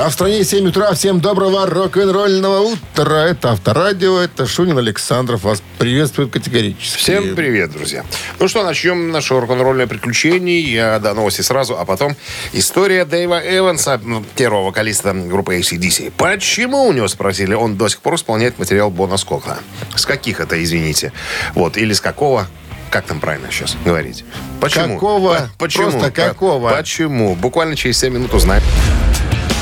[0.00, 0.92] А в стране 7 утра.
[0.92, 3.26] Всем доброго рок-н-ролльного утра.
[3.26, 5.42] Это Авторадио, это Шунин Александров.
[5.42, 6.98] Вас приветствует категорически.
[6.98, 8.04] Всем привет, друзья.
[8.38, 10.60] Ну что, начнем наше рок-н-ролльное приключение.
[10.60, 12.14] Я до новости сразу, а потом
[12.52, 16.12] история Дэйва Эванса, ну, первого вокалиста группы ACDC.
[16.16, 17.54] Почему у него спросили?
[17.54, 19.58] Он до сих пор исполняет материал Бона Скотта.
[19.96, 21.12] С каких это, извините?
[21.56, 22.46] Вот, или с какого?
[22.90, 24.24] Как там правильно сейчас говорить?
[24.60, 24.94] Почему?
[24.94, 25.34] Какого?
[25.34, 25.90] По- Почему?
[25.90, 26.70] Просто какого?
[26.70, 27.34] Почему?
[27.34, 28.62] Буквально через 7 минут узнаем.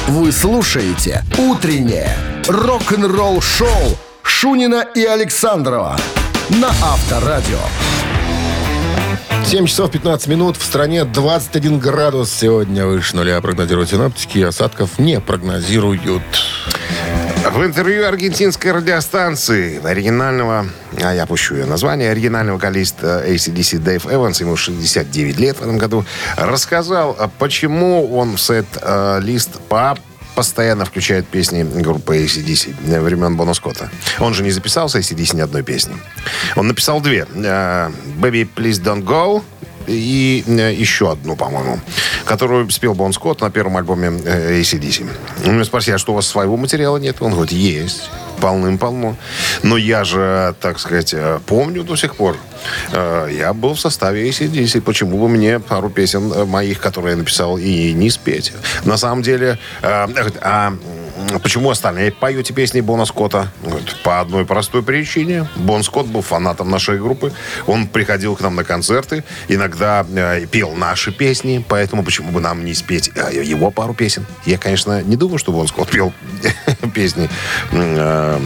[0.08, 5.96] Вы слушаете «Утреннее рок-н-ролл-шоу» Шунина и Александрова
[6.48, 7.58] на Авторадио.
[9.44, 10.56] 7 часов 15 минут.
[10.56, 13.40] В стране 21 градус сегодня выше нуля.
[13.40, 14.38] Прогнозируют синоптики.
[14.38, 16.22] Осадков не прогнозируют.
[17.52, 20.66] В интервью аргентинской радиостанции оригинального,
[21.00, 25.62] а я пущу ее название, оригинальный вокалист э, ACDC Дэйв Эванс, ему 69 лет в
[25.62, 26.04] этом году,
[26.36, 29.96] рассказал, а почему он в сет-лист по
[30.34, 33.90] постоянно включает песни группы ACDC времен Бона Скотта.
[34.18, 35.96] Он же не записал с ACDC ни одной песни.
[36.56, 37.26] Он написал две.
[37.34, 37.90] э,
[38.20, 39.42] «Baby, please don't go»
[39.86, 41.80] и э, еще одну, по-моему,
[42.24, 45.08] которую спел Бон Скотт на первом альбоме э, ACDC.
[45.44, 47.16] У меня спросили, а что у вас своего материала нет?
[47.20, 49.16] Он говорит, есть, полным-полно.
[49.62, 52.36] Но я же, так сказать, э, помню до сих пор.
[52.92, 54.80] Я был в составе ACDC.
[54.80, 58.52] Почему бы мне пару песен моих, которые я написал, и не спеть?
[58.84, 60.74] На самом деле, а
[61.42, 63.52] почему остальные поете песни Бона Скотта?
[63.62, 65.48] Говорит, по одной простой причине.
[65.56, 67.32] Бон Скотт был фанатом нашей группы.
[67.66, 72.64] Он приходил к нам на концерты, иногда э, пел наши песни, поэтому почему бы нам
[72.64, 74.26] не спеть э, его пару песен?
[74.44, 76.12] Я, конечно, не думаю, что Бон Скотт пел
[76.94, 77.28] песни
[77.72, 78.40] э,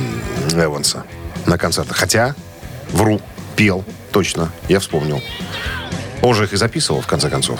[0.52, 1.04] Эванса
[1.46, 1.96] на концертах.
[1.96, 2.34] Хотя,
[2.90, 3.20] вру,
[3.56, 5.20] пел, точно, я вспомнил.
[6.22, 7.58] Он же их и записывал, в конце концов.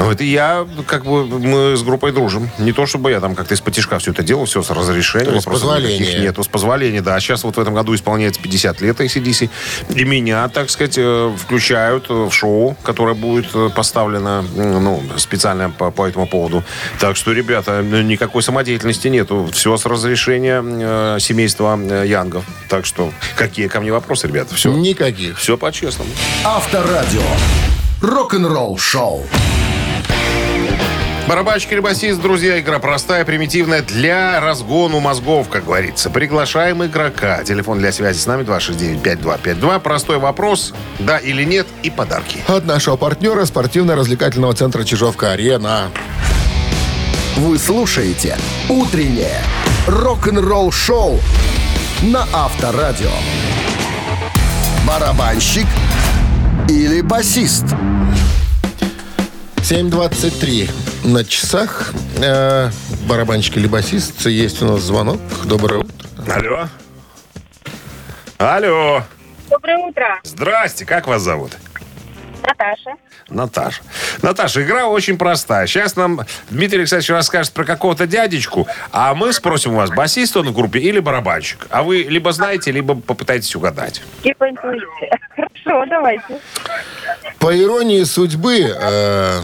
[0.00, 2.50] Вот и я, как бы, мы с группой дружим.
[2.58, 5.30] Не то, чтобы я там как-то из потишка все это делал, все с разрешением.
[5.30, 6.20] То есть позволения.
[6.20, 7.14] Нету, с позволения, да.
[7.14, 9.50] А сейчас вот в этом году исполняется 50 лет ACDC.
[9.94, 15.70] И меня, так сказать, э, включают э, в шоу, которое будет э, поставлено, ну, специально
[15.70, 16.62] по, по этому поводу.
[16.98, 19.48] Так что, ребята, никакой самодеятельности нету.
[19.52, 22.44] Все с разрешения э, семейства э, Янгов.
[22.68, 24.54] Так что, какие ко мне вопросы, ребята?
[24.54, 25.38] Все, Никаких.
[25.38, 26.10] все по-честному.
[26.44, 27.22] Авторадио.
[28.00, 29.24] Рок-н-ролл шоу.
[31.26, 36.10] Барабанщик или басист, друзья, игра простая, примитивная для разгону мозгов, как говорится.
[36.10, 37.42] Приглашаем игрока.
[37.44, 39.80] Телефон для связи с нами 269-5252.
[39.80, 42.40] Простой вопрос, да или нет, и подарки.
[42.46, 45.90] От нашего партнера спортивно-развлекательного центра Чижовка-Арена.
[47.36, 48.36] Вы слушаете
[48.68, 49.40] «Утреннее
[49.86, 51.20] рок-н-ролл шоу»
[52.02, 53.10] на Авторадио.
[54.86, 55.66] Барабанщик
[56.68, 57.64] или басист?
[59.64, 60.70] 7.23
[61.04, 61.94] на часах.
[62.18, 62.68] Э,
[63.08, 64.26] барабанщик или басист.
[64.26, 65.18] Есть у нас звонок.
[65.46, 65.94] Доброе утро.
[66.28, 66.68] Алло.
[68.36, 69.02] Алло.
[69.48, 71.52] Доброе утро, Здрасте, как вас зовут?
[72.46, 72.90] Наташа.
[73.28, 73.82] Наташа.
[74.22, 75.66] Наташа, игра очень простая.
[75.66, 80.48] Сейчас нам Дмитрий Александрович расскажет про какого-то дядечку, а мы спросим у вас, басист он
[80.48, 81.66] в группе или барабанщик?
[81.70, 84.02] А вы либо знаете, либо попытаетесь угадать.
[84.22, 85.18] Типа интуиция.
[85.34, 86.40] Хорошо, давайте.
[87.38, 89.40] По иронии судьбы, э,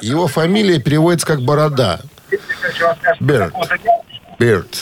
[0.00, 2.00] его фамилия переводится как «борода».
[3.20, 3.52] Берт.
[4.40, 4.80] Берт.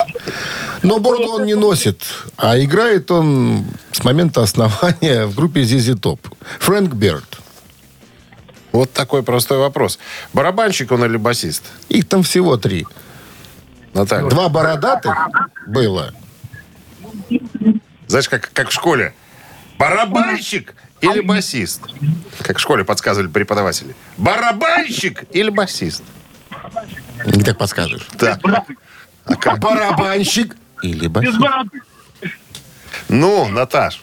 [0.85, 2.03] Но бороду он не носит,
[2.37, 6.21] а играет он с момента основания в группе ZZ Top.
[6.61, 7.41] Фрэнк Берт.
[8.71, 9.99] Вот такой простой вопрос.
[10.33, 11.65] Барабанщик он или басист?
[11.89, 12.87] Их там всего три.
[13.95, 14.29] Наталья.
[14.29, 15.17] Два бородатых
[15.67, 16.15] было.
[18.07, 19.13] Знаешь, как, как в школе.
[19.77, 21.83] Барабанщик или басист?
[22.43, 23.97] Как в школе подсказывали преподаватели.
[24.19, 26.05] Барабанщик или басист?
[27.27, 28.07] Не так подскажешь.
[28.13, 28.39] Да.
[29.28, 29.59] А как?
[29.61, 31.39] Барабанщик или басист.
[33.09, 34.03] Ну, Наташ.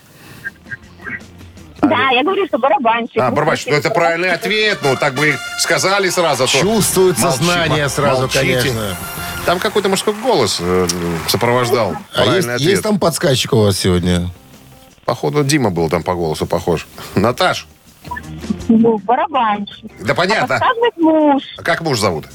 [1.82, 3.18] Да, я говорю, что барабанщик.
[3.22, 4.80] А, барабанщик, ну это правильный ответ.
[4.82, 6.46] Ну, так бы сказали сразу.
[6.46, 8.40] а то Чувствует молчи, сознание мо- сразу, молчите.
[8.40, 8.98] конечно.
[9.46, 10.88] Там какой-то мужской голос э,
[11.28, 12.62] сопровождал А есть, ответ.
[12.62, 14.30] есть там подсказчик у вас сегодня?
[15.06, 16.88] Походу, Дима был там по голосу похож.
[17.14, 17.68] Наташ,
[18.68, 19.92] Ну, барабанщик.
[20.04, 20.48] да А понятно.
[20.48, 21.44] подсказывает муж.
[21.58, 22.26] А как муж зовут?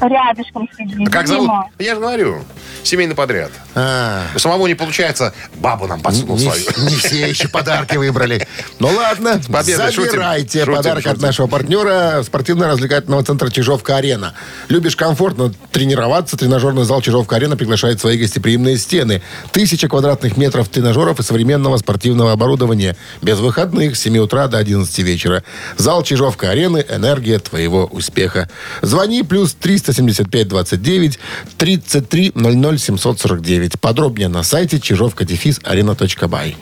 [0.00, 1.06] Рядышком сидим.
[1.06, 1.50] Как зовут?
[1.78, 2.44] Я же говорю,
[2.82, 3.50] семейный подряд.
[3.74, 6.62] А, У самого не получается, бабу нам подсунул свою.
[6.78, 8.46] не все еще подарки выбрали.
[8.78, 14.34] Ну ладно, забирайте подарок от нашего партнера спортивно-развлекательного центра Чижовка-Арена.
[14.68, 16.36] Любишь комфортно тренироваться?
[16.36, 19.22] Тренажерный зал Чижовка-Арена приглашает в свои гостеприимные стены.
[19.52, 22.96] Тысяча квадратных метров тренажеров и современного спортивного оборудования.
[23.22, 25.42] Без выходных с 7 утра до 11 вечера.
[25.76, 28.48] Зал Чижовка-Арены– энергия твоего успеха.
[28.82, 31.18] Звони плюс 375 29
[31.56, 33.80] 33 00 749.
[33.80, 36.56] Подробнее на сайте чижовка-арена.бай.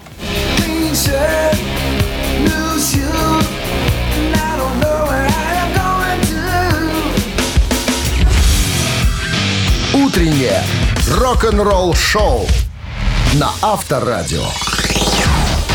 [9.95, 10.63] Утреннее
[11.11, 12.47] рок-н-ролл-шоу
[13.35, 14.47] на Авторадио.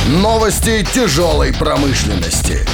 [0.08, 2.66] Новости тяжелой промышленности.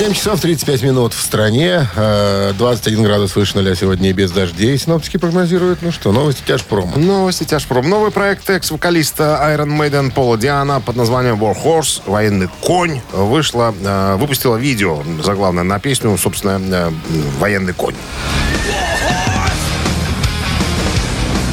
[0.00, 1.86] 7 часов 35 минут в стране.
[1.94, 4.78] Э, 21 градус выше нуля сегодня и без дождей.
[4.78, 5.82] Синоптики прогнозируют.
[5.82, 6.96] Ну что, новости тяжпрома.
[6.96, 7.86] Новости тяжпром.
[7.86, 14.56] Новый проект экс-вокалиста Iron Maiden Пола Диана под названием Warhorse, военный конь, вышла, э, выпустила
[14.56, 16.90] видео заглавное на песню, собственно, э,
[17.38, 17.94] военный конь.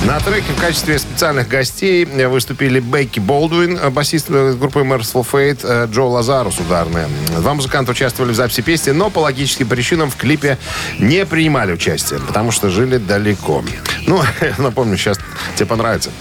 [0.07, 5.59] На треке в качестве специальных гостей выступили Бекки Болдуин, э, басист э, группы Merciful Fate,
[5.63, 7.09] э, Джо Лазарус, ударные.
[7.39, 10.57] Два музыканта участвовали в записи песни, но по логическим причинам в клипе
[10.98, 13.62] не принимали участие, потому что жили далеко.
[14.06, 14.21] Ну,
[14.57, 15.18] напомню, сейчас
[15.56, 16.12] тебе понравится.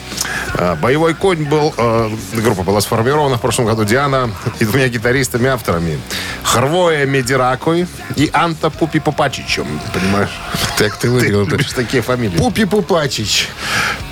[0.83, 1.73] Боевой конь был,
[2.33, 6.01] группа была сформирована в прошлом году Диана и двумя гитаристами-авторами.
[6.43, 7.87] Хрвоя Медиракой
[8.17, 9.67] и Анта Пупи Попачичем.
[9.93, 10.31] Понимаешь?
[10.79, 11.47] Так ты Ты выиграл.
[11.47, 12.37] любишь такие фамилии.
[12.37, 13.49] Пупи Пупачич.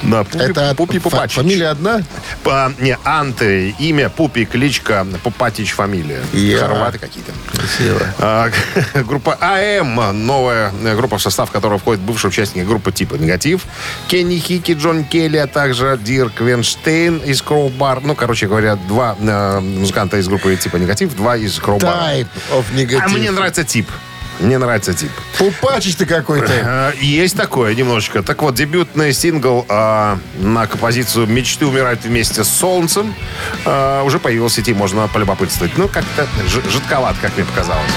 [0.02, 1.36] Да, Пупи, Это Пупи Пупачич.
[1.36, 2.02] фамилия одна?
[2.42, 6.22] По, не, Анте, имя, Пупи, кличка, Пупатич, фамилия.
[6.32, 6.58] Я.
[6.58, 7.32] Хорваты какие-то.
[7.52, 8.00] Красиво.
[8.18, 8.50] А,
[8.94, 13.19] группа Eye Am, новая э, группа, в состав которой входит бывший участник группы Type O
[13.19, 13.62] Negative,
[14.08, 18.00] Кенни Хики, Джон Келли, а также Кирк Виндштейн из Crowbar.
[18.02, 22.12] Ну, короче говоря, два э, музыканта из группы Type O Negative, два из Crowbar а.
[22.12, 23.00] Type O Negative.
[23.02, 23.88] А мне нравится тип.
[24.40, 25.10] Мне нравится тип.
[25.38, 26.52] Пупачич ты какой-то.
[26.52, 28.22] Э, Есть такое немножечко.
[28.22, 33.14] Так вот, дебютный сингл э, на композицию «Мечты умирают вместе с солнцем»
[33.64, 35.76] э, уже появился в сети, можно полюбопытствовать.
[35.78, 37.90] Ну, как-то жидковат, как мне показалось.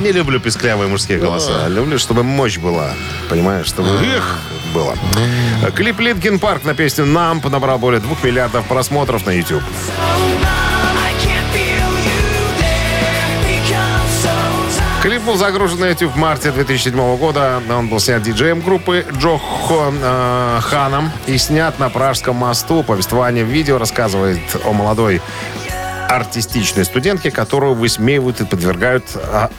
[0.00, 1.68] Не люблю писклявые мужские голоса.
[1.68, 2.90] Люблю, чтобы мощь была.
[3.28, 4.38] Понимаешь, чтобы эх,
[4.72, 4.94] было.
[5.74, 9.62] Клип Linkin Park на песню «Numb» набрал более двух миллиардов просмотров на YouTube.
[15.04, 17.60] Клип был загружен на YouTube в марте 2007 года.
[17.68, 22.82] Он был снят диджеем группы Джо Хо- э, Ханом и снят на Пражском мосту.
[22.82, 25.20] Повествование в видео рассказывает о молодой
[26.08, 29.50] артистичной студентке, которую высмеивают и подвергают а,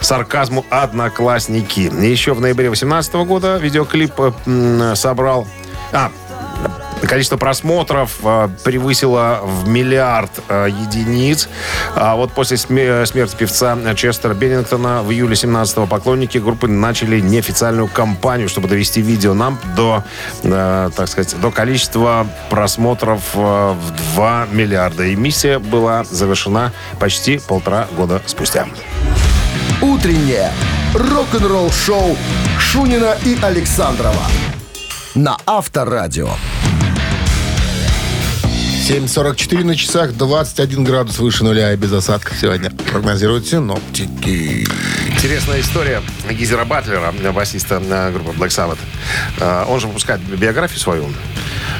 [0.00, 1.90] сарказму одноклассники.
[2.04, 5.48] Еще в ноябре 2018 года видеоклип э, собрал...
[5.92, 6.12] А,
[7.02, 11.48] Количество просмотров э, превысило в миллиард э, единиц.
[11.94, 17.88] А вот после сме- смерти певца Честера Беннингтона в июле 17-го поклонники группы начали неофициальную
[17.88, 20.04] кампанию, чтобы довести видео нам до,
[20.42, 23.76] э, так сказать, до количества просмотров в
[24.14, 25.04] 2 миллиарда.
[25.04, 28.66] И миссия была завершена почти полтора года спустя.
[29.80, 30.52] Утреннее
[30.94, 32.16] рок-н-ролл-шоу
[32.58, 34.26] Шунина и Александрова
[35.14, 36.28] на Авторадио.
[38.90, 42.70] 7.44 на часах, 21 градус выше нуля и без осадков сегодня.
[42.90, 44.66] Прогнозируют синоптики.
[45.06, 48.78] Интересная история Гизера Батлера, басиста э, группы Black Sabbath.
[49.38, 51.06] Э, Он же выпускает биографию свою.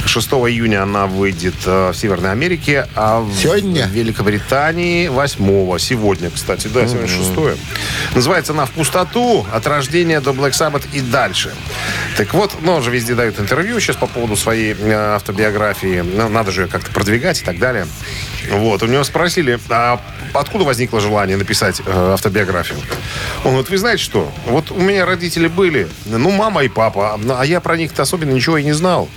[0.06, 3.87] 6 июня она выйдет э, в Северной Америке, а в Сегодня?
[3.87, 7.30] Великобритании 8 сегодня, кстати, да, сегодня 6
[8.14, 9.47] Называется она «В пустоту.
[9.52, 11.52] От рождения до Black Sabbath и дальше».
[12.16, 16.00] Так вот, ну, он же везде дает интервью сейчас по поводу своей э, автобиографии.
[16.00, 17.87] Ну, надо же ее как-то продвигать и так далее.
[18.50, 20.00] Вот, у него спросили, а
[20.35, 22.78] откуда возникло желание написать э, автобиографию?
[23.44, 27.44] Он говорит, вы знаете что, вот у меня родители были, ну, мама и папа, а
[27.44, 29.09] я про них-то особенно ничего и не знал.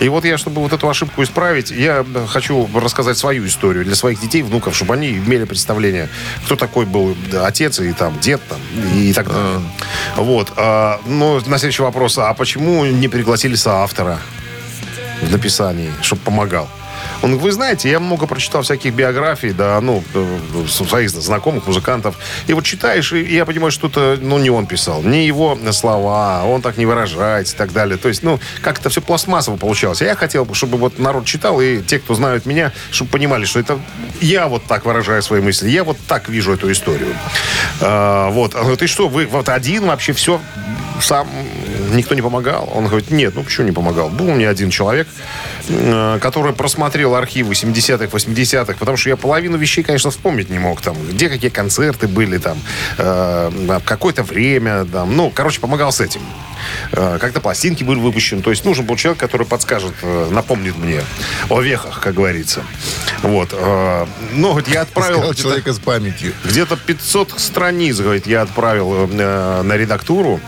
[0.00, 4.20] И вот я, чтобы вот эту ошибку исправить, я хочу рассказать свою историю для своих
[4.20, 6.08] детей, внуков, чтобы они имели представление,
[6.44, 8.58] кто такой был отец и там дед там
[8.94, 9.60] и так далее.
[10.16, 10.52] Вот.
[10.56, 14.18] но на следующий вопрос, а почему не пригласили соавтора
[15.22, 16.68] в написании, чтобы помогал?
[17.22, 22.16] Он говорит, вы знаете, я много прочитал всяких биографий, да, ну, э, своих знакомых музыкантов.
[22.46, 26.42] И вот читаешь, и я понимаю, что это, ну, не он писал, не его слова,
[26.44, 27.98] он так не выражается и так далее.
[27.98, 30.00] То есть, ну, как-то все пластмассово получалось.
[30.00, 33.60] А я хотел, чтобы вот народ читал, и те, кто знают меня, чтобы понимали, что
[33.60, 33.78] это
[34.20, 37.14] я вот так выражаю свои мысли, я вот так вижу эту историю.
[37.80, 38.54] А, вот.
[38.54, 40.40] Говорит, и что, вы вот один вообще все
[41.00, 41.28] сам
[41.92, 42.70] никто не помогал?
[42.74, 44.08] Он говорит, нет, ну почему не помогал?
[44.08, 45.08] Был у меня один человек,
[45.68, 50.80] э, который просмотрел архивы 70-х, 80-х, потому что я половину вещей, конечно, вспомнить не мог.
[50.80, 52.58] Там, где какие концерты были, там,
[52.98, 56.20] э, какое-то время, там, ну, короче, помогал с этим.
[56.92, 58.42] Э, когда пластинки были выпущены.
[58.42, 61.02] То есть нужен был человек, который подскажет, э, напомнит мне
[61.48, 62.62] о вехах, как говорится.
[63.22, 63.50] Вот.
[63.52, 65.34] Э, но говорит, я отправил...
[65.34, 66.32] Человека с памятью.
[66.44, 70.40] Где-то 500 страниц, говорит, я отправил э, на редактуру.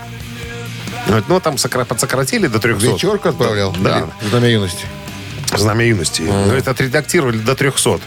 [1.07, 2.87] Говорит, ну, там сокра- подсократили до 300.
[2.87, 3.75] Вечерку отправлял?
[3.79, 4.07] Да.
[4.21, 4.29] Или
[5.55, 6.21] Знамя юности.
[6.23, 6.45] Знамя юности.
[6.45, 7.99] Говорит, отредактировали до 300.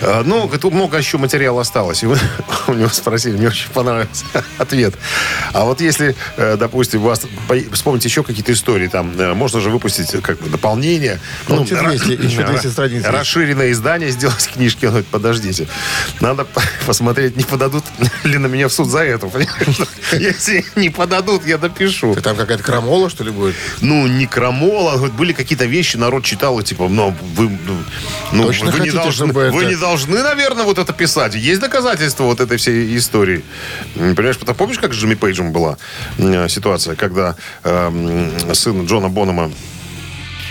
[0.00, 2.02] Э, Ну, тут много еще материала осталось.
[2.02, 2.18] И вы
[2.68, 4.24] у него спросили, мне очень понравился
[4.58, 4.94] ответ.
[5.52, 9.70] А вот если, э, допустим, вас по- вспомните еще какие-то истории, там э, можно же
[9.70, 11.20] выпустить как бы дополнение.
[11.46, 13.04] Получится ра- 200, еще 200 страниц.
[13.04, 14.84] Расширенное издание сделать книжки.
[14.86, 15.66] Он говорит, подождите.
[16.20, 16.46] Надо
[16.86, 17.84] посмотреть, не подадут
[18.24, 19.28] ли на меня в суд за это.
[20.12, 22.14] Если не подадут, я допишу.
[22.14, 23.54] Ты там какая-то крамола, что ли, будет?
[23.80, 24.96] Ну, не крамола.
[24.96, 27.76] Говорит, Были какие-то вещи, народ читал, и типа, ну, вы, ну,
[28.32, 31.34] ну, Точно вы, не должны, вы не должны, наверное, вот это писать.
[31.34, 33.42] Есть доказательства вот этой всей истории.
[33.94, 35.76] Понимаешь, потому- помнишь, как с Джимми Пейджем была
[36.18, 39.50] э, ситуация, когда эм, сын Джона Бонома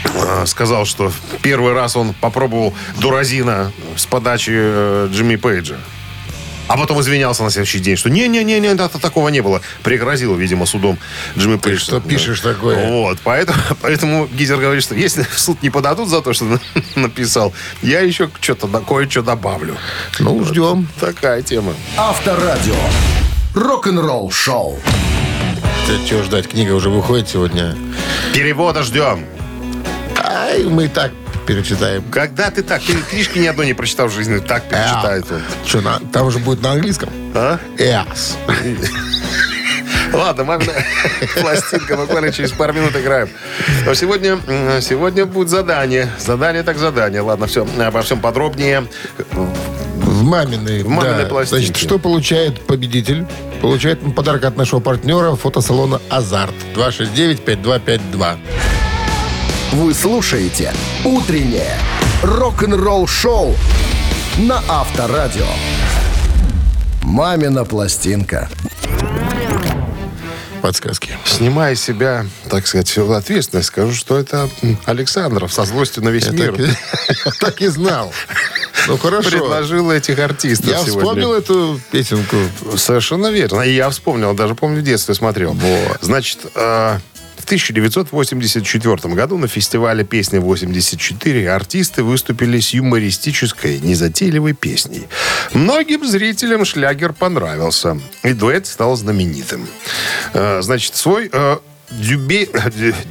[0.03, 1.11] э, сказал, что
[1.41, 5.75] первый раз он попробовал дуразина с подачи э, Джимми Пейджа.
[6.67, 9.61] А потом извинялся на следующий день, что не-не-не, да, такого не было.
[9.83, 10.97] Пригрозил, видимо, судом
[11.37, 11.79] Джимми Пейдж.
[11.79, 12.89] что пишешь такое?
[12.89, 16.59] Вот, поэтому, поэтому Гизер говорит, что если в суд не подадут за то, что
[16.95, 19.77] написал, я еще что-то, кое-что добавлю.
[20.19, 20.87] Ну, ждем.
[20.99, 21.73] Такая тема.
[21.97, 22.75] Авторадио.
[23.53, 24.79] Рок-н-ролл шоу.
[26.09, 26.47] Чего ждать?
[26.47, 27.77] Книга уже выходит сегодня.
[28.33, 29.25] Перевода ждем.
[30.17, 31.11] Ай, мы и так
[31.45, 32.03] перечитаем.
[32.11, 35.41] Когда ты так, ты книжки ни одной не прочитал в жизни, так перечитает он.
[35.65, 37.09] Что, на, там же будет на английском?
[37.33, 37.59] А?
[37.77, 38.35] Yes.
[40.13, 40.71] Ладно, мамина
[41.41, 43.29] пластинка, буквально через пару минут играем.
[43.85, 44.39] Но сегодня,
[44.81, 46.09] сегодня будет задание.
[46.19, 47.21] Задание так задание.
[47.21, 48.87] Ладно, все, обо всем подробнее.
[49.95, 50.83] В маминой.
[50.83, 51.29] В маминой да.
[51.29, 51.65] пластинке.
[51.65, 53.25] Значит, что получает победитель?
[53.61, 56.53] Получает подарок от нашего партнера фотосалона «Азарт».
[56.75, 58.37] 269-5252.
[59.75, 61.77] Вы слушаете «Утреннее
[62.23, 63.55] рок-н-ролл-шоу»
[64.37, 65.45] на Авторадио.
[67.03, 68.49] «Мамина пластинка».
[70.61, 71.15] Подсказки.
[71.25, 74.49] Снимая себя, так сказать, всю ответственность, скажу, что это
[74.85, 78.11] Александров со злостью на весь Я мир так, и- так и знал.
[78.87, 79.29] Ну, хорошо.
[79.29, 80.99] предложил этих артистов Я сегодня.
[81.01, 82.37] вспомнил эту песенку.
[82.77, 83.61] Совершенно верно.
[83.61, 85.53] И я вспомнил, даже помню, в детстве смотрел.
[85.53, 85.97] Вот.
[86.01, 86.97] Значит, э,
[87.45, 95.03] в 1984 году на фестивале «Песня 84» артисты выступили с юмористической, незатейливой песней.
[95.53, 99.67] Многим зрителям шлягер понравился, и дуэт стал знаменитым.
[100.33, 101.29] Э, Значит, свой
[101.91, 102.49] дюбе-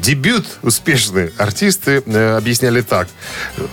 [0.01, 3.09] дебют успешные артисты э, объясняли так.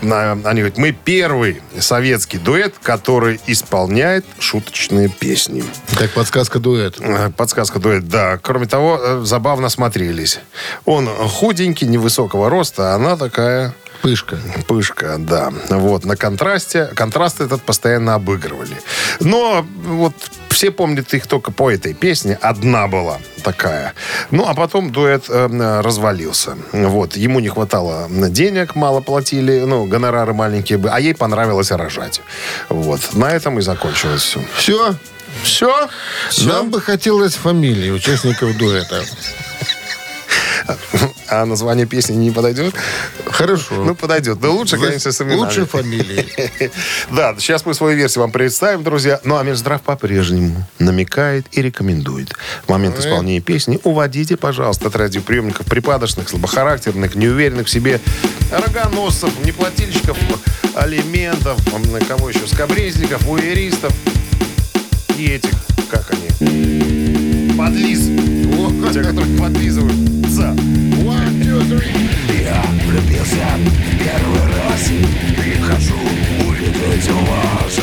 [0.01, 5.63] На- Они говорят, мы первый советский дуэт, который исполняет шуточные песни.
[5.97, 6.95] Так, подсказка дуэт.
[6.99, 8.37] Э, Подсказка дуэт, да.
[8.41, 10.39] Кроме того, э, забавно смотрелись.
[10.85, 14.37] Он худенький, невысокого роста, а она такая Пышка.
[14.67, 15.51] пышка, да.
[15.69, 16.85] Вот, на контрасте.
[16.95, 18.75] Контраст этот постоянно обыгрывали.
[19.19, 20.13] Но вот
[20.49, 22.37] все помнят их только по этой песне.
[22.41, 23.93] Одна была такая.
[24.31, 26.57] Ну, а потом дуэт э, развалился.
[26.71, 27.15] Вот.
[27.15, 32.21] Ему не хватало денег, мало платили, ну, гонорары маленькие, были, а ей понравилось рожать.
[32.69, 33.13] Вот.
[33.13, 34.41] На этом и закончилось все.
[34.55, 34.95] Все.
[35.43, 35.89] Все?
[36.45, 39.03] Нам бы хотелось фамилии участников дуэта.
[41.27, 42.75] А название песни не подойдет?
[43.25, 43.75] Хорошо.
[43.75, 44.41] Ну, подойдет.
[44.41, 45.37] Но лучше, конечно, с именами.
[45.39, 46.25] Лучше фамилии.
[47.11, 49.19] Да, сейчас мы свою версию вам представим, друзья.
[49.23, 52.33] Ну, а Минздрав по-прежнему намекает и рекомендует.
[52.65, 57.99] В момент исполнения песни уводите, пожалуйста, от радиоприемников припадочных, слабохарактерных, неуверенных в себе
[58.51, 60.17] рогоносцев, неплательщиков
[60.75, 63.93] алиментов, м, кого еще, скобрезников, уэристов
[65.17, 65.51] и этих,
[65.89, 68.01] как они, подлиз.
[68.93, 70.10] Те, которые подлизывают.
[70.31, 70.55] За.
[72.41, 73.35] Я влюбился
[73.99, 75.95] первый раз И хочу
[76.47, 77.79] улететь в вас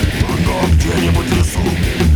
[0.46, 2.07] Но где-нибудь в лесу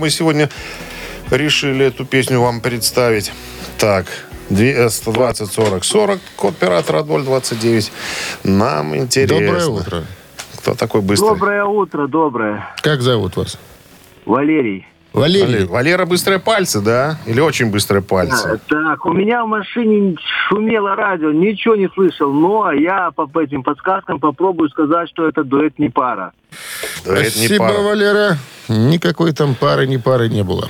[0.00, 0.48] мы сегодня
[1.30, 3.32] решили эту песню вам представить.
[3.78, 4.06] Так,
[4.48, 7.92] две- 120 40 40, код оператора 029.
[8.44, 9.46] Нам интересно.
[9.46, 10.04] Доброе утро.
[10.56, 11.28] Кто такой быстрый?
[11.28, 12.66] Доброе утро, доброе.
[12.82, 13.58] Как зовут вас?
[14.24, 14.86] Валерий.
[15.12, 15.44] Валерий.
[15.44, 17.18] Валера, Валера быстрые пальцы, да?
[17.26, 18.60] Или очень быстрые пальцы?
[18.68, 20.16] Так, у меня в машине
[20.48, 25.78] шумело радио, ничего не слышал, но я по этим подсказкам попробую сказать, что это дуэт
[25.78, 26.32] не пара.
[27.04, 27.64] Да, Спасибо.
[27.64, 28.38] Валера.
[28.68, 30.68] Никакой там пары, ни пары не было.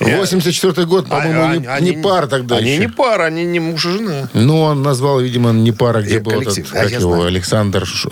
[0.00, 2.80] Я- 84 год, по-моему, А- не, они- не пар тогда Они еще.
[2.82, 4.28] не пара, они не муж и жена.
[4.32, 7.14] Ну, он назвал, видимо, не пара, где Я был этот, коллектив, да, как я его,
[7.14, 7.26] знаю.
[7.26, 8.08] Александр Ш...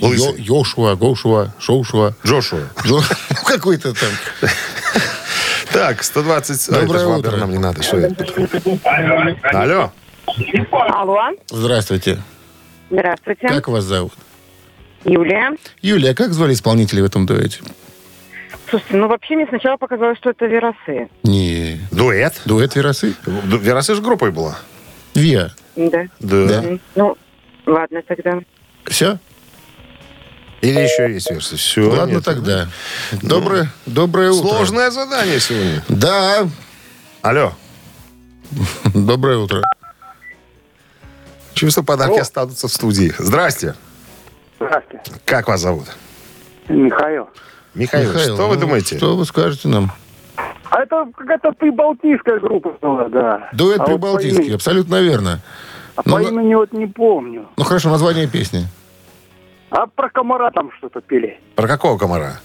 [0.00, 2.14] Йо- Йошуа, Гошуа, Шоушуа.
[2.24, 2.60] Джошуа.
[2.84, 4.10] Джо- Ну, какой-то там.
[5.72, 6.68] Так, 120...
[6.68, 7.36] А, Доброе утро.
[7.36, 7.82] нам не надо.
[7.82, 8.24] Что это?
[9.52, 9.92] Алло.
[10.70, 11.18] Алло.
[11.50, 12.18] Здравствуйте.
[12.90, 13.48] Здравствуйте.
[13.48, 14.12] Как вас зовут?
[15.04, 15.52] Юлия.
[15.82, 17.60] Юлия, а как звали исполнителей в этом дуэте?
[18.68, 21.08] Слушайте, ну вообще мне сначала показалось, что это Веросы.
[21.22, 22.40] Не, Дуэт?
[22.44, 23.14] дуэт Веросы?
[23.26, 24.58] Ду- Веросы же группой была.
[25.14, 25.50] Виа.
[25.76, 26.06] Да.
[26.20, 26.64] Да.
[26.64, 27.16] М, Ну,
[27.66, 28.40] ладно тогда.
[28.86, 29.18] Все?
[30.62, 31.56] Или еще есть версия?
[31.56, 31.90] Все.
[31.90, 32.68] Ладно тогда.
[33.22, 34.48] Доброе, доброе утро.
[34.48, 35.84] Сложное задание сегодня.
[35.90, 36.48] Да,
[37.20, 37.52] Алло.
[38.94, 39.62] доброе утро.
[41.52, 43.12] Чувство подарки останутся в студии.
[43.18, 43.74] Здрасте.
[44.58, 45.12] Здравствуйте.
[45.24, 45.86] Как вас зовут?
[46.68, 47.28] Михаил.
[47.74, 48.96] Михаил, Михаил, что вы ну, думаете?
[48.96, 49.90] Что вы скажете нам?
[50.70, 53.48] А это какая-то прибалтийская группа была, да.
[53.52, 55.40] Дуэт а вот прибалтийский, имени- абсолютно верно.
[55.96, 57.46] а Ну, по на- имени вот не помню.
[57.56, 58.66] Ну хорошо, название песни.
[59.70, 61.38] А про комара там что-то пели.
[61.56, 62.40] Про какого комара?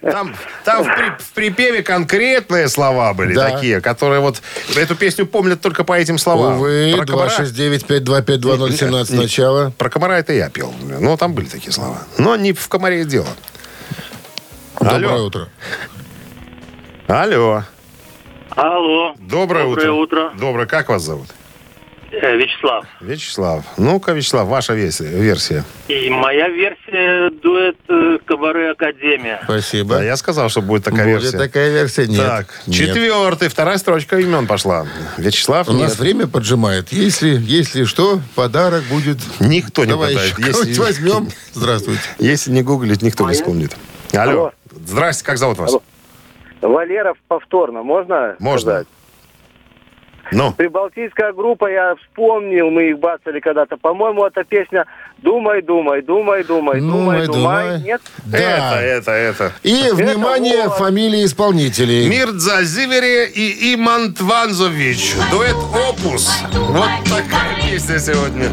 [0.00, 0.34] Там,
[0.64, 3.50] там в, при- в припеве конкретные слова были Да.
[3.50, 4.40] такие, которые вот
[4.76, 6.54] эту песню помнят только по этим словам.
[6.56, 9.72] Увы, про, комара, 269-525-2017 начало.
[9.76, 10.72] про комара это я пел.
[11.00, 11.98] Ну, там были такие слова.
[12.18, 13.26] Но не в комаре дело.
[14.80, 15.26] Доброе Алло.
[15.26, 15.48] утро.
[17.08, 17.64] Алло.
[18.50, 19.14] Алло.
[19.18, 19.92] Доброе, Доброе утро.
[19.92, 20.32] утро.
[20.38, 20.66] Доброе.
[20.66, 21.28] Как вас зовут?
[22.12, 22.84] Э, Вячеслав.
[23.00, 23.64] Вячеслав.
[23.78, 25.64] Ну-ка, Вячеслав, ваша версия.
[25.88, 29.40] И моя версия дуэт э, Кабаре Академия.
[29.44, 29.94] Спасибо.
[29.96, 31.38] Да, я сказал, что будет такая Будет версия.
[31.38, 32.06] такая версия?
[32.06, 32.18] Нет.
[32.26, 32.76] Так, Нет.
[32.76, 34.86] четвертый, вторая строчка имен пошла.
[35.16, 35.98] Вячеслав, У нас нет.
[35.98, 36.92] время поджимает.
[36.92, 39.18] Если, если что, подарок будет...
[39.40, 40.38] Никто не Давай подарит.
[40.38, 41.28] еще кого-нибудь возьмем.
[41.54, 42.02] Здравствуйте.
[42.18, 43.74] Если не гуглить, никто не вспомнит.
[44.12, 44.30] Алло.
[44.32, 44.52] Алло.
[44.86, 45.70] Здрасте, как зовут вас?
[45.70, 45.82] Алло.
[46.60, 48.60] Валеров повторно, можно Можно.
[48.70, 48.86] сказать?
[50.32, 53.76] Ну, Прибалтийская группа, я вспомнил, мы их бацали когда-то.
[53.76, 54.86] По-моему, эта песня
[55.18, 57.80] «Думай, думай, думай, думай, думай, думай».
[57.82, 58.00] Нет?
[58.24, 58.38] Да.
[58.38, 59.52] это, это, это.
[59.62, 60.78] И, внимание, вот.
[60.78, 62.08] фамилии исполнителей.
[62.08, 65.14] Мирдза Зивере и Иман Тванзович.
[65.30, 66.42] Дуэт «Опус».
[66.52, 68.48] Вот такая песня сегодня.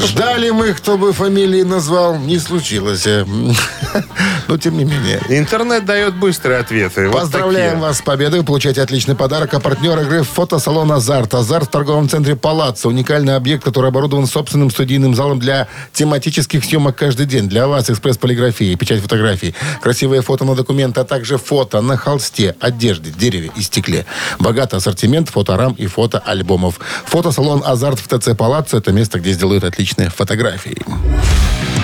[0.00, 2.16] Ждали мы, кто бы фамилии назвал.
[2.16, 3.06] Не случилось.
[4.48, 5.20] Но тем не менее.
[5.28, 7.08] Интернет дает быстрые ответы.
[7.08, 7.82] Вот Поздравляем такие.
[7.82, 8.42] вас с победой.
[8.42, 9.52] Получайте отличный подарок.
[9.54, 11.34] А партнер игры фотосалон «Азарт».
[11.34, 12.88] «Азарт» в торговом центре «Палаццо».
[12.88, 17.48] Уникальный объект, который оборудован собственным студийным залом для тематических съемок каждый день.
[17.48, 23.10] Для вас экспресс-полиграфии, печать фотографий, красивые фото на документы, а также фото на холсте, одежде,
[23.10, 24.06] дереве и стекле.
[24.38, 26.80] Богатый ассортимент фоторам и фотоальбомов.
[27.06, 30.76] Фотосалон «Азарт» в ТЦ «Палаццо»– это место, где сделают отличные фотографии.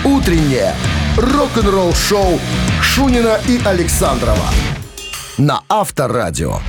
[0.05, 0.75] Утреннее
[1.17, 2.39] рок-н-ролл-шоу
[2.83, 4.49] Шунина и Александрова
[5.39, 6.61] на Авторадио.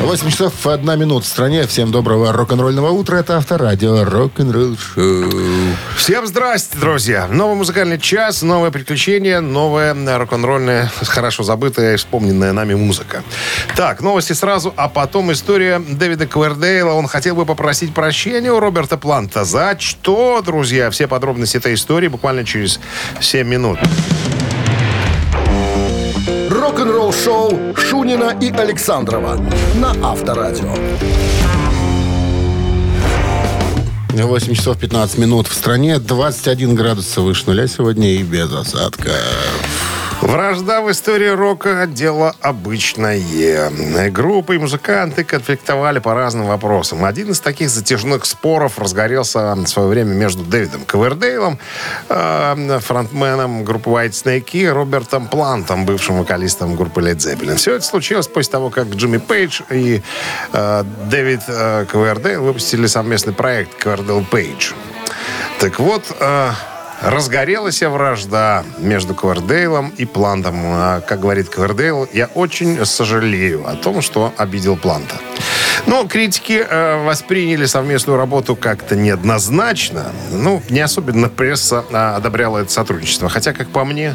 [0.00, 1.66] 8 часов 1 минута в стране.
[1.66, 3.18] Всем доброго рок-н-ролльного утра.
[3.18, 5.30] Это Авторадио Рок-н-ролл шоу.
[5.96, 7.28] Всем здрасте, друзья.
[7.28, 13.22] Новый музыкальный час, новое приключение, новая рок-н-ролльная, хорошо забытая и вспомненная нами музыка.
[13.76, 16.92] Так, новости сразу, а потом история Дэвида Квердейла.
[16.92, 19.44] Он хотел бы попросить прощения у Роберта Планта.
[19.44, 20.90] За что, друзья?
[20.90, 22.80] Все подробности этой истории буквально через
[23.20, 23.78] 7 минут.
[26.72, 29.38] Рок-н-ролл-шоу Шунина и Александрова
[29.74, 30.74] на Авторадио.
[34.08, 35.98] 8 часов 15 минут в стране.
[35.98, 39.12] 21 градус выше нуля сегодня и без осадков.
[40.22, 43.20] Вражда в истории рока– дело обычное.
[44.10, 47.04] Группы и музыканты конфликтовали по разным вопросам.
[47.04, 51.58] Один из таких затяжных споров разгорелся в свое время между Дэвидом Ковердейлом,
[52.08, 57.56] э, фронтменом группы White Snake, и Робертом Плантом, бывшим вокалистом группы Led Zeppelin.
[57.56, 60.02] Все это случилось после того, как Джимми Пейдж и
[60.52, 64.72] э, Дэвид э, Ковердейл выпустили совместный проект «Ковердейл Пейдж».
[65.58, 66.50] Так вот, э,
[67.02, 70.56] разгорелась вражда между Квардейлом и Плантом.
[70.64, 75.16] А, Как говорит Квардейл, я очень сожалею о том, что обидел Планта.
[75.86, 80.12] Но критики э, восприняли совместную работу как-то неоднозначно.
[80.30, 83.28] Ну, не особенно пресса а, одобряла это сотрудничество.
[83.28, 84.14] Хотя, как по мне,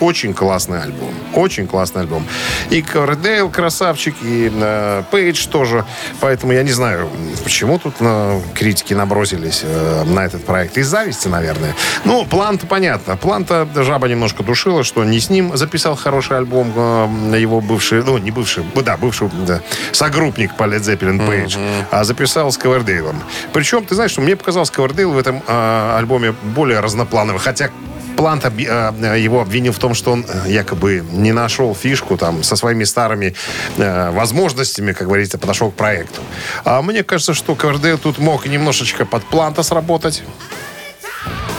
[0.00, 1.12] очень классный альбом.
[1.34, 2.26] Очень классный альбом.
[2.70, 5.84] И Ковердейл красавчик, и э, Пейдж тоже.
[6.20, 7.08] Поэтому я не знаю,
[7.44, 10.78] почему тут э, критики набросились э, на этот проект.
[10.78, 11.74] Из зависти, наверное.
[12.04, 13.16] Ну, план-то понятно.
[13.16, 18.18] План-то жаба немножко душила, что не с ним записал хороший альбом э, его бывший, ну,
[18.18, 19.60] не бывший, да, бывший да,
[19.92, 21.56] согруппник по Led Zeppelin Пейдж,
[21.90, 23.22] а записал с Ковердейлом.
[23.52, 27.40] Причем, ты знаешь, что мне показалось, Ковердейл в этом э, альбоме более разноплановый.
[27.40, 27.70] Хотя
[28.18, 32.42] Плант оби- э, его обвинил в том, что он э, якобы не нашел фишку там
[32.42, 33.36] со своими старыми
[33.76, 36.20] э, возможностями, как говорится, подошел к проекту.
[36.64, 40.24] А мне кажется, что Ковердейл тут мог немножечко под Планта сработать.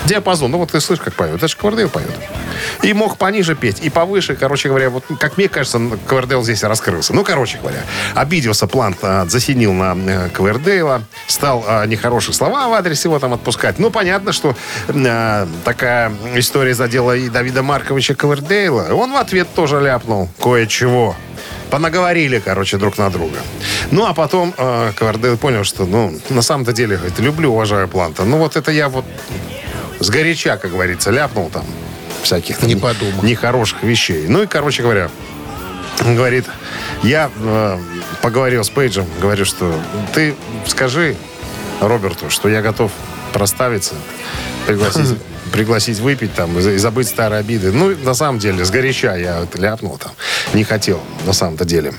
[0.05, 0.51] Диапазон.
[0.51, 1.35] Ну вот ты слышишь, как поет.
[1.35, 2.09] Это же Квардейл поет.
[2.81, 4.35] И мог пониже петь, и повыше.
[4.35, 7.13] Короче говоря, вот как мне кажется, Квардейл здесь раскрылся.
[7.13, 7.83] Ну, короче говоря,
[8.15, 13.33] обиделся Плант, а, засинил на э, Квардейла, стал а, нехорошие слова в адрес его там
[13.33, 13.77] отпускать.
[13.79, 14.55] Ну, понятно, что
[14.87, 18.93] а, такая история задела и Давида Марковича Квардейла.
[18.93, 21.15] Он в ответ тоже ляпнул кое-чего.
[21.69, 23.37] Понаговорили, короче, друг на друга.
[23.91, 28.23] Ну, а потом э, Квардейл понял, что, ну, на самом-то деле, говорит, люблю, уважаю Планта.
[28.23, 29.05] Ну, вот это я вот
[29.99, 31.65] сгоряча, как говорится, ляпнул там
[32.23, 33.23] всяких Не там подумав.
[33.23, 34.25] нехороших вещей.
[34.27, 35.09] Ну и, короче говоря,
[36.05, 36.45] он говорит,
[37.03, 37.77] я э,
[38.21, 39.73] поговорил с Пейджем, говорю, что
[40.13, 41.15] ты скажи
[41.81, 42.91] Роберту, что я готов
[43.31, 43.93] проставиться,
[44.65, 45.17] пригласить,
[45.49, 47.71] пригласить выпить там и за- и забыть старые обиды.
[47.71, 50.11] Ну, на самом деле, сгоряча я ляпнул там.
[50.53, 51.93] Не хотел, на самом-то деле.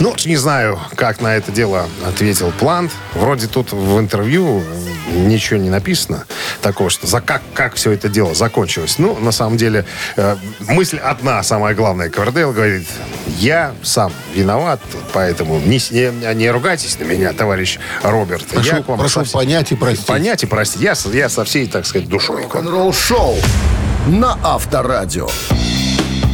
[0.00, 2.92] Ну, не знаю, как на это дело ответил Плант.
[3.14, 4.62] Вроде тут в интервью
[5.12, 6.24] ничего не написано
[6.62, 8.96] такого, что за как, как все это дело закончилось.
[8.98, 9.84] Ну, на самом деле,
[10.16, 10.36] э,
[10.68, 12.08] мысль одна, самая главная.
[12.08, 12.86] Квардейл говорит,
[13.38, 14.80] я сам виноват,
[15.12, 18.46] поэтому не, не, не ругайтесь на меня, товарищ Роберт.
[18.46, 20.06] Прошу, я к вам прошу со вс- понять и простить.
[20.06, 20.80] Понять и простить.
[20.82, 22.42] Я, я со всей, так сказать, душой.
[22.42, 23.36] Рок-н-ролл шоу
[24.06, 25.28] на Авторадио.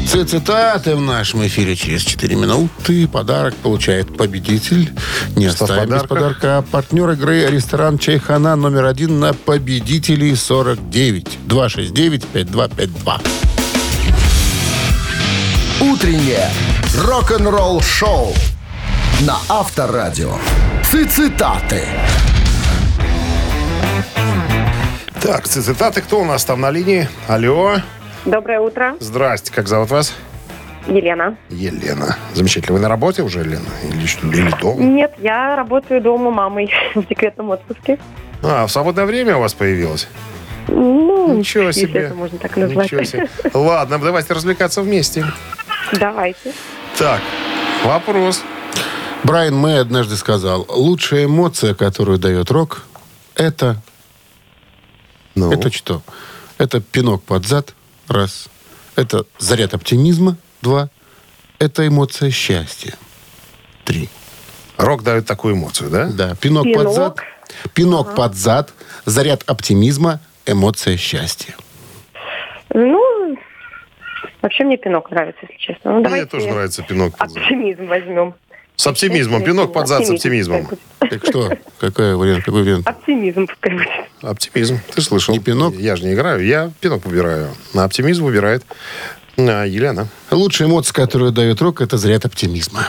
[0.08, 3.06] Цитаты в нашем эфире через 4 минуты.
[3.06, 4.90] Подарок получает победитель.
[5.36, 6.08] Не Что оставим без подарках?
[6.08, 6.64] подарка.
[6.70, 11.38] Партнер игры ресторан Чайхана номер один на победителей 49.
[11.46, 13.20] 269-5252.
[15.82, 16.48] Утреннее
[16.96, 18.32] рок-н-ролл шоу
[19.20, 20.36] на Авторадио.
[20.90, 21.84] Цитаты.
[25.20, 26.00] Так, цитаты.
[26.00, 27.08] Кто у нас там на линии?
[27.26, 27.76] Алло.
[28.28, 29.50] Доброе утро, Здрасте.
[29.50, 30.12] Как зовут вас?
[30.86, 31.38] Елена.
[31.48, 32.16] Елена.
[32.34, 32.74] Замечательно.
[32.74, 33.64] Вы на работе уже, Елена?
[33.84, 34.82] Или, что- или дома?
[34.82, 37.98] Нет, я работаю дома мамой в декретном отпуске.
[38.42, 40.08] А, в свободное время у вас появилось?
[40.68, 42.00] Ну, Ничего если себе.
[42.02, 42.84] это можно так назвать.
[42.92, 43.28] Ничего себе.
[43.54, 45.24] Ладно, давайте развлекаться вместе.
[45.94, 46.52] Давайте.
[46.98, 47.22] Так,
[47.82, 48.42] вопрос.
[49.24, 52.82] Брайан Мэй однажды сказал, лучшая эмоция, которую дает рок,
[53.34, 53.80] это...
[55.34, 56.02] Ну, Это что?
[56.58, 57.74] Это пинок под зад,
[58.08, 58.48] раз.
[58.96, 60.88] Это заряд оптимизма, два.
[61.58, 62.94] Это эмоция счастья,
[63.84, 64.08] три.
[64.76, 66.06] рок дает такую эмоцию, да?
[66.06, 66.84] Да, пинок, Пинок.
[66.84, 67.18] под зад,
[67.74, 68.72] пинок под зад,
[69.04, 71.54] заряд оптимизма, эмоция счастья.
[72.72, 73.36] Ну,
[74.42, 75.98] вообще мне пинок нравится, если честно.
[76.00, 77.42] Ну, Мне тоже нравится пинок под зад.
[77.42, 78.34] оптимизм возьмем.
[78.78, 79.42] С оптимизмом.
[79.42, 80.68] Пинок под зад с оптимизмом.
[81.00, 82.44] Так что, какой вариант?
[82.44, 82.86] Какой вариант?
[82.86, 83.88] Оптимизм пускай будет.
[84.22, 84.80] Оптимизм.
[84.94, 85.34] Ты слышал.
[85.34, 85.74] Не пинок?
[85.74, 86.46] Я же не играю.
[86.46, 87.48] Я пинок выбираю.
[87.74, 88.64] На оптимизм выбирает
[89.36, 90.06] а, Елена.
[90.30, 92.88] Лучшая эмоция, которую дает рок, это заряд оптимизма.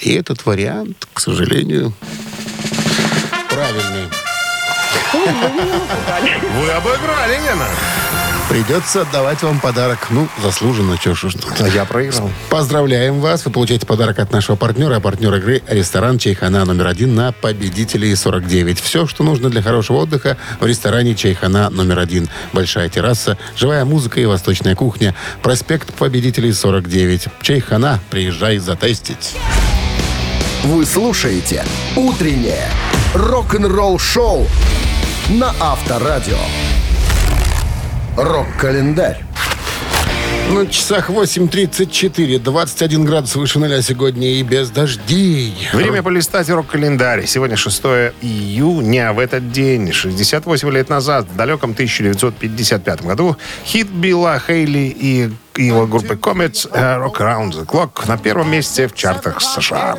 [0.00, 1.92] И этот вариант, к сожалению,
[3.48, 4.08] правильный.
[6.60, 7.68] Вы обыграли, Елена.
[8.48, 10.06] Придется отдавать вам подарок.
[10.08, 11.34] Ну, заслуженно, что ж.
[11.60, 12.30] А я проиграл.
[12.48, 13.44] Поздравляем вас.
[13.44, 14.96] Вы получаете подарок от нашего партнера.
[14.96, 18.80] А партнер игры– ресторан Чайхана номер один на Победителей 49.
[18.80, 22.30] Все, что нужно для хорошего отдыха в ресторане Чайхана номер один.
[22.54, 25.14] Большая терраса, живая музыка и восточная кухня.
[25.42, 27.26] Проспект Победителей 49.
[27.42, 28.00] Чайхана.
[28.08, 29.36] Приезжай затестить.
[30.64, 31.64] Вы слушаете
[31.96, 32.66] «Утреннее
[33.14, 34.46] рок-н-ролл шоу»
[35.28, 36.38] на Авторадио.
[38.18, 39.22] Рок-календарь.
[40.50, 45.54] На часах 8.34, 21 градус выше нуля сегодня и без дождей.
[45.72, 47.26] Время полистать рок-календарь.
[47.26, 47.80] Сегодня 6
[48.20, 49.12] июня.
[49.12, 55.86] В этот день, 68 лет назад, в далеком 1955 году, хит Билла Хейли и его
[55.86, 59.96] группы Comets э, «Rock Around the Clock» на первом месте в чартах США.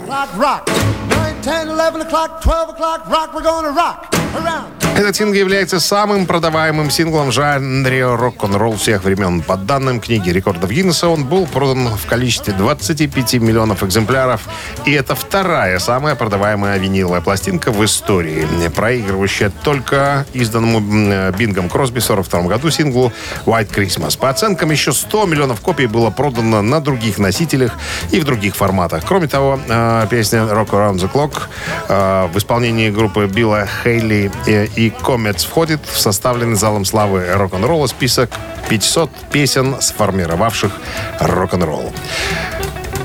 [4.99, 9.41] Этот сингл является самым продаваемым синглом в жанре рок-н-ролл всех времен.
[9.41, 14.41] По данным книги рекордов Гиннесса, он был продан в количестве 25 миллионов экземпляров.
[14.85, 22.03] И это вторая самая продаваемая виниловая пластинка в истории, проигрывающая только изданному Бингом Кросби в
[22.03, 23.13] 42 году синглу
[23.45, 24.19] «White Christmas».
[24.19, 27.71] По оценкам, еще 100 миллионов копий было продано на других носителях
[28.11, 29.05] и в других форматах.
[29.07, 31.43] Кроме того, э, песня «Rock Around the Clock»
[31.87, 37.87] э, в исполнении группы Билла Хейли э, и Comets входит в составленный залом славы рок-н-ролла
[37.87, 38.29] список
[38.69, 40.71] 500 песен, сформировавших
[41.19, 41.93] рок-н-ролл.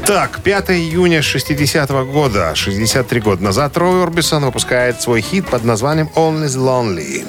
[0.07, 6.11] Так, 5 июня 60 года, 63 года назад, Рой Орбисон выпускает свой хит под названием
[6.15, 7.25] «All is Lonely».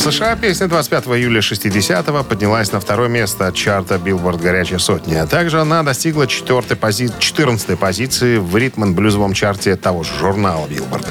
[0.00, 5.22] США песня 25 июля 60-го поднялась на второе место чарта Billboard «Горячая сотня».
[5.22, 7.10] А также она достигла 4 пози...
[7.18, 11.06] 14 позиции в ритм-блюзовом чарте того же журнала Billboard.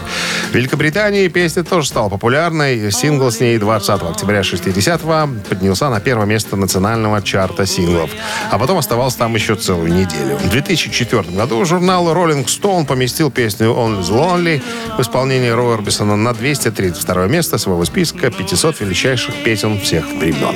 [0.49, 2.91] В Великобритании песня тоже стала популярной.
[2.91, 8.09] Сингл с ней 20 октября 60-го поднялся на первое место национального чарта синглов.
[8.49, 10.37] А потом оставался там еще целую неделю.
[10.37, 14.63] В 2004 году журнал Rolling Stone поместил песню «On is Lonely»
[14.97, 20.55] в исполнении Роя Орбисона на 232 место своего списка 500 величайших песен всех времен.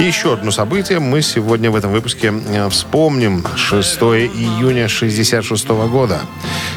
[0.00, 3.44] И еще одно событие мы сегодня в этом выпуске э, вспомним.
[3.56, 6.20] 6 июня 66 года.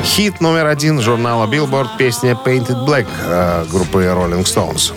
[0.03, 4.93] Хит номер один журнала Billboard песня Painted Black э, группы Rolling Stones.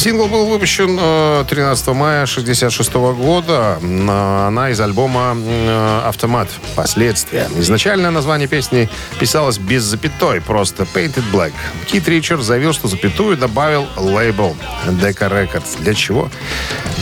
[0.00, 3.76] Сингл был выпущен э, 13 мая 1966 года.
[3.82, 6.48] На- Она из альбома э, «Автомат.
[6.74, 7.46] Последствия».
[7.58, 11.52] Изначальное название песни писалось без запятой, просто «Painted Black».
[11.86, 15.82] Кит Ричард заявил, что запятую добавил лейбл Decca Records.
[15.82, 16.30] Для чего?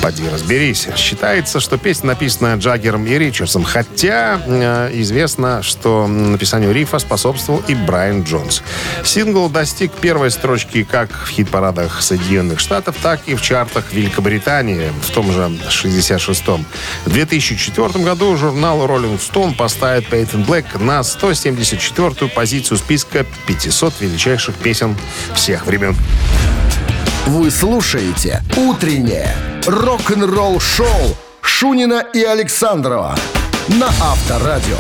[0.02, 0.88] Поди разберись.
[0.96, 7.76] Считается, что песня написана Джаггером и Ричардсом, хотя э, известно, что написанию рифа способствовал и
[7.76, 8.62] Брайан Джонс.
[9.04, 15.10] Сингл достиг первой строчки как в хит-парадах Соединенных Штатов, так и в чартах Великобритании в
[15.10, 16.64] том же 66-м.
[17.04, 24.54] В 2004 году журнал Rolling Stone поставит Peyton Black на 174-ю позицию списка 500 величайших
[24.56, 24.96] песен
[25.34, 25.96] всех времен.
[27.26, 33.16] Вы слушаете «Утреннее рок-н-ролл-шоу» Шунина и Александрова
[33.68, 34.78] на Авторадио.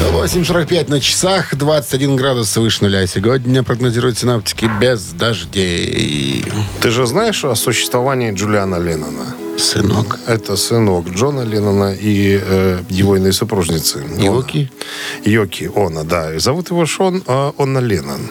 [0.00, 3.06] 8.45 на часах, 21 градус выше нуля.
[3.06, 6.44] Сегодня прогнозируют синаптики без дождей.
[6.80, 9.34] Ты же знаешь о существовании Джулиана Леннона?
[9.58, 10.18] Сынок.
[10.26, 14.04] Это сынок Джона Леннона и э, его иной супружницы.
[14.18, 14.70] Йоки?
[15.24, 16.34] Йоки, Она, да.
[16.34, 18.30] И зовут его Шон э, Онна Леннон.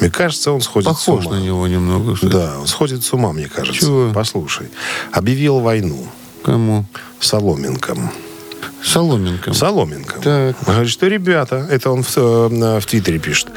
[0.00, 1.36] Мне кажется, он сходит Похож с ума.
[1.36, 2.14] на него немного.
[2.14, 2.30] кстати.
[2.32, 3.80] Да, он сходит с ума, мне кажется.
[3.80, 4.12] Чего?
[4.14, 4.66] Послушай.
[5.12, 6.06] Объявил войну
[6.44, 6.84] Кому?
[7.20, 8.10] соломинкам.
[8.82, 9.52] Соломенко.
[9.52, 10.22] Соломинкам.
[10.22, 10.56] Так.
[10.64, 13.48] Говорит, что ребята, это он в, э, в Твиттере пишет,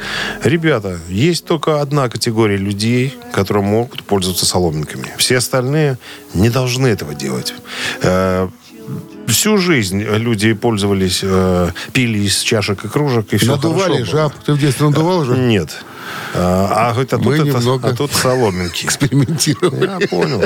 [0.42, 5.12] ребята, есть только одна категория людей, которые могут пользоваться соломинками.
[5.16, 5.98] Все остальные
[6.34, 7.54] не должны этого делать.
[8.02, 8.48] Э,
[9.26, 14.34] Всю жизнь люди пользовались, э, пили из чашек и кружек, и все Надували жаб.
[14.44, 15.36] Ты в детстве надувал же?
[15.36, 15.70] Нет.
[16.36, 18.84] А, а, говорит, а, тут Мы это- немного а тут соломинки.
[18.86, 20.00] Экспериментировали.
[20.02, 20.44] Я понял.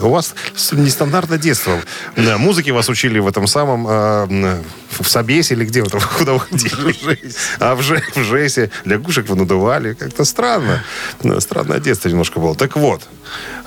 [0.00, 0.34] У вас
[0.72, 1.72] нестандартное детство.
[2.16, 4.62] Да, музыки вас учили в этом самом э,
[5.00, 7.18] в Собесе или где там, куда вы ходили?
[7.58, 9.94] А в, Же- в ЖЭСе лягушек вы надували.
[9.94, 10.82] Как-то странно.
[11.38, 12.54] Странное детство немножко было.
[12.54, 13.02] Так вот,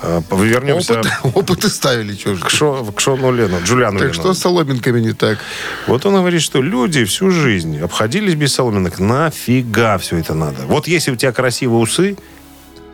[0.02, 2.44] э, вернемся Опыт, опыты ставили, что же.
[2.44, 5.38] к, Шо- к Шону Лену, Джулиану Так что с соломинками не так?
[5.86, 8.98] Вот он говорит, что люди всю жизнь обходились без соломинок.
[8.98, 10.62] Нафига все это надо?
[10.66, 12.16] Вот если у тебя красивые усы,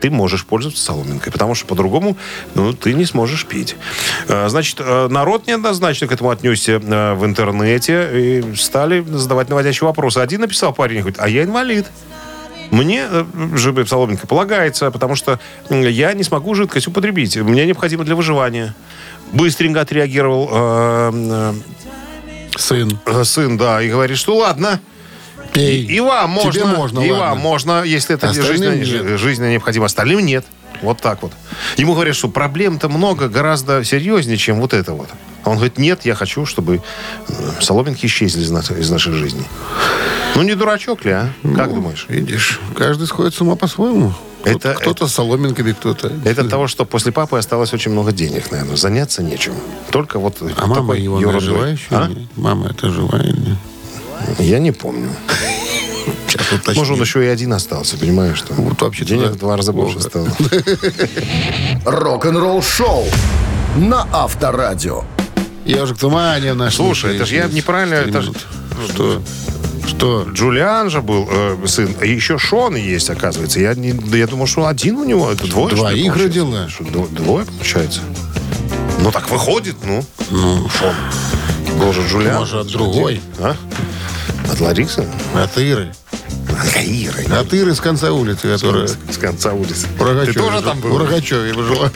[0.00, 2.16] ты можешь пользоваться соломинкой, потому что по-другому
[2.54, 3.76] ну, ты не сможешь пить.
[4.28, 9.86] Э, Значит, э, народ неоднозначно к этому отнесся э, в интернете и стали задавать наводящие
[9.86, 10.18] вопросы.
[10.18, 11.86] Один написал парень, говорит, а я инвалид.
[12.70, 13.04] Мне
[13.56, 17.36] ЖБ соломинка полагается, потому что я не смогу жидкость употребить.
[17.36, 18.74] Мне необходимо для выживания.
[19.32, 21.52] Быстренько отреагировал э, э,
[22.56, 22.98] Сын.
[23.24, 24.80] Сын, да, и говорит, что ладно,
[25.52, 25.84] Пей.
[25.84, 27.26] и вам можно, Тебе можно, и ладно.
[27.26, 29.18] вам можно, если это жизненно, нет.
[29.18, 30.44] жизненно необходимо, остальным нет.
[30.82, 31.32] Вот так вот.
[31.76, 35.08] Ему говорят, что проблем-то много, гораздо серьезнее, чем вот это вот.
[35.44, 36.80] А он говорит, нет, я хочу, чтобы
[37.28, 39.42] э, соломинки исчезли из, нас- из нашей жизни.
[40.36, 41.30] Ну, не дурачок ли, а?
[41.56, 42.06] Как думаешь?
[42.08, 44.14] Видишь, каждый сходит с ума по-своему.
[44.44, 46.10] Это- Кто- Кто-то с соломинками, кто-то...
[46.24, 48.76] Это того, что после папы осталось очень много денег, наверное.
[48.76, 49.52] Заняться нечем.
[49.90, 51.40] Только вот А мама его ерундой.
[51.42, 51.84] жива еще?
[51.90, 52.10] А?
[52.36, 53.24] Мама это живая?
[53.32, 53.56] не?
[54.40, 55.08] Я не помню.
[56.74, 58.38] Может, он еще и один остался, понимаешь?
[58.38, 60.28] Что Вот вообще Денег в два раза больше стало.
[61.84, 63.04] Рок-н-ролл шоу
[63.76, 65.04] на Авторадио.
[65.64, 68.30] Ежик в тумане в нашем Слушай, это ж я неправильно, это ж-.
[68.88, 69.22] Что?
[69.86, 70.26] Что?
[70.32, 71.94] Джулиан же был э, сын.
[72.02, 73.60] И еще Шон есть, оказывается.
[73.60, 75.30] Я, не, я думал, что один у него.
[75.30, 76.68] Это двое, Двоих родила.
[76.68, 78.00] Что, дво- двое, получается?
[79.00, 80.04] Ну, так выходит, ну.
[80.30, 80.94] Ну, Шон.
[81.78, 82.36] Был же Джулиан.
[82.36, 83.20] Может, другой?
[83.38, 83.54] А?
[84.48, 85.04] От Ларисы?
[85.34, 85.92] от Иры.
[86.60, 87.24] От Иры.
[87.32, 88.86] От Иры с конца улицы, которая...
[88.86, 89.86] С, с конца улицы.
[89.96, 90.90] в Рогачеве Ты тоже там был?
[90.90, 91.90] В Рогачеве жила.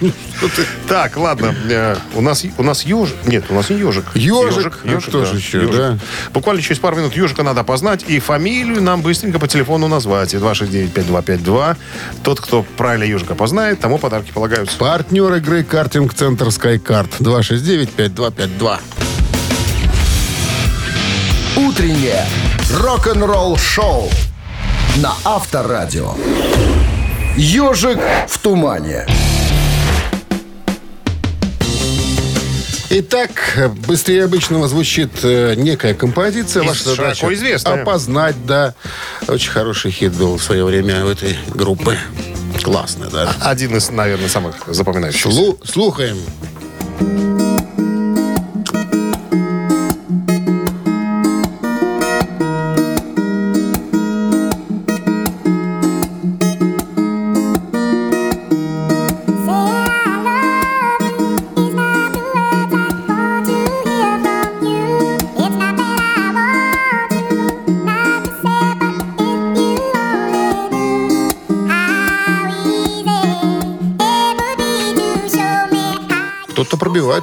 [0.88, 1.54] Так, ладно.
[1.68, 3.16] э, у нас у нас ежик.
[3.26, 4.04] Нет, у нас не ежик.
[4.14, 4.78] Ежик?
[4.84, 5.98] А кто же еще, да?
[6.32, 10.34] Буквально через пару минут ежика надо опознать и фамилию нам быстренько по телефону назвать.
[10.34, 11.76] 269-5252.
[12.22, 14.78] Тот, кто правильно ежика опознает, тому подарки полагаются.
[14.78, 18.78] Партнер игры «Картинг-центр Скайкарт» 269-5252.
[21.74, 22.24] Утреннее
[22.70, 24.08] рок-н-ролл шоу
[24.98, 26.14] на Авторадио.
[27.36, 29.04] Ежик в тумане.
[32.90, 33.58] Итак,
[33.88, 36.62] быстрее обычного звучит э, некая композиция.
[36.62, 37.82] И Ваша задача известная.
[37.82, 38.74] опознать, да.
[39.26, 41.98] Очень хороший хит был в свое время у этой группы.
[42.62, 43.34] Классный, да.
[43.40, 45.28] Один из, наверное, самых запоминающихся.
[45.28, 46.18] Слу- слухаем.
[46.18, 46.53] Кто-то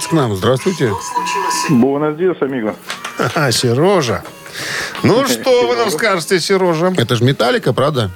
[0.02, 0.36] пробивается к нам.
[0.36, 0.94] Здравствуйте.
[1.70, 2.76] Буэнос диас, амиго.
[3.36, 4.24] А, Сережа.
[5.04, 6.94] Ну, что вы нам скажете, Сережа?
[6.98, 8.12] Это же Металлика, правда?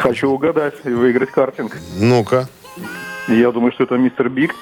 [0.00, 1.76] Хочу угадать и выиграть картинг.
[1.96, 2.48] Ну-ка.
[3.28, 4.54] Я думаю, что это мистер Биг.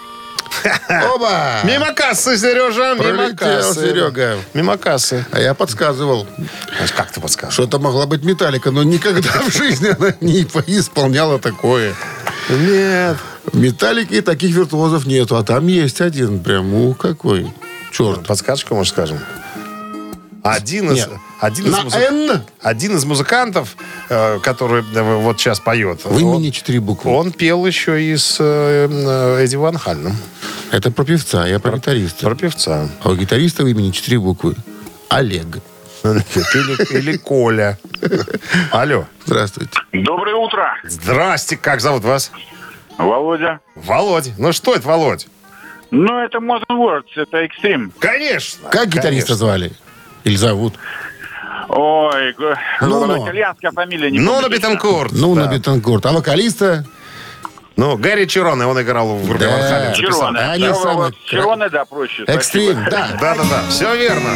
[1.15, 1.61] Оба!
[1.65, 3.81] Мимо кассы, Сережа, мимо кассы.
[3.81, 4.37] Серега.
[4.53, 5.25] Мимо кассы.
[5.33, 6.27] А я подсказывал,
[6.97, 7.55] Как ты подскажешь?
[7.55, 11.95] что это могла быть Металлика, но никогда в жизни она не исполняла такое.
[12.51, 13.17] Нет.
[13.53, 17.51] В Металлике таких виртуозов нету, а там есть один прям, ух, какой.
[17.93, 18.27] Черт.
[18.27, 19.19] Подсказочку, может, скажем?
[20.43, 21.11] Один из, Нет.
[21.41, 23.77] один из, На музы- один из музыкантов,
[24.09, 27.11] э, который э, вот сейчас поет, в он, имени четыре буквы.
[27.13, 30.17] он пел еще и с э, Эдди Ван Хальном.
[30.71, 32.25] Это про певца, я про гитариста.
[32.27, 32.89] Про певца.
[33.03, 34.55] А у гитариста в имени четыре буквы.
[35.11, 35.59] Олег.
[36.05, 37.79] Или, или Коля.
[38.71, 39.05] Алло.
[39.27, 39.73] Здравствуйте.
[39.93, 42.31] Доброе утро, Здрасте, как зовут вас?
[43.05, 43.61] Володя.
[43.75, 44.33] Володь.
[44.39, 45.27] Ну что это, Володь?
[45.91, 47.93] Ну, это Modern Words, это экстрим.
[47.99, 48.69] Конечно.
[48.71, 49.35] Как гитариста конечно.
[49.35, 49.73] звали?
[50.25, 50.75] Или зовут?
[51.69, 52.35] Ой,
[52.81, 53.25] Ну, ну.
[53.25, 54.11] итальянская фамилия.
[54.11, 54.49] Не Ну, на.
[54.49, 55.13] Бетанкурт.
[55.13, 55.47] Ну, да.
[55.47, 56.05] на Бетанкурт.
[56.07, 56.85] А вокалиста?
[57.77, 59.93] Ну, Гарри Чироне, он играл в группе Да.
[59.93, 60.39] Чироне.
[60.39, 62.25] А они Да, самые вот Чироне, да, проще.
[62.27, 63.09] Экстрим, да.
[63.21, 64.31] Да-да-да, все верно.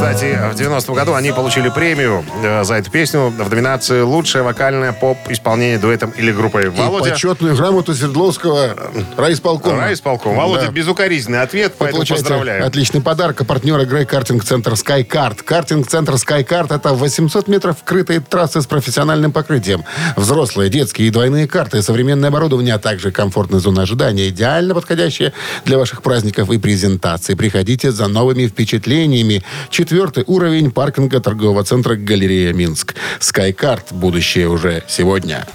[0.00, 4.94] Кстати, в 90-м году они получили премию э, за эту песню в номинации «Лучшее вокальное
[4.94, 6.64] поп-исполнение дуэтом или группой».
[6.64, 8.70] И Володя, почетную грамоту Свердловского
[9.18, 9.82] райисполкома.
[9.82, 10.36] райисполком.
[10.36, 10.72] Володя, Да.
[10.72, 12.66] безукоризненный ответ, Вы поэтому поздравляю.
[12.66, 13.42] отличный подарок.
[13.42, 15.42] А партнер игры картинг-центр SkyCard.
[15.42, 19.84] Картинг-центр SkyCard– это 800 метров вкрытой трассы с профессиональным покрытием.
[20.16, 25.34] Взрослые, детские и двойные карты, современное оборудование, а также комфортная зона ожидания, идеально подходящая
[25.66, 27.36] для ваших праздников и презентаций.
[27.36, 29.44] Приходите за новыми впечатлениями.
[29.90, 32.94] Четвертый уровень паркинга торгового центра «Галерея Минск».
[33.18, 33.86] SkyCard.
[33.90, 35.48] Будущее уже сегодня.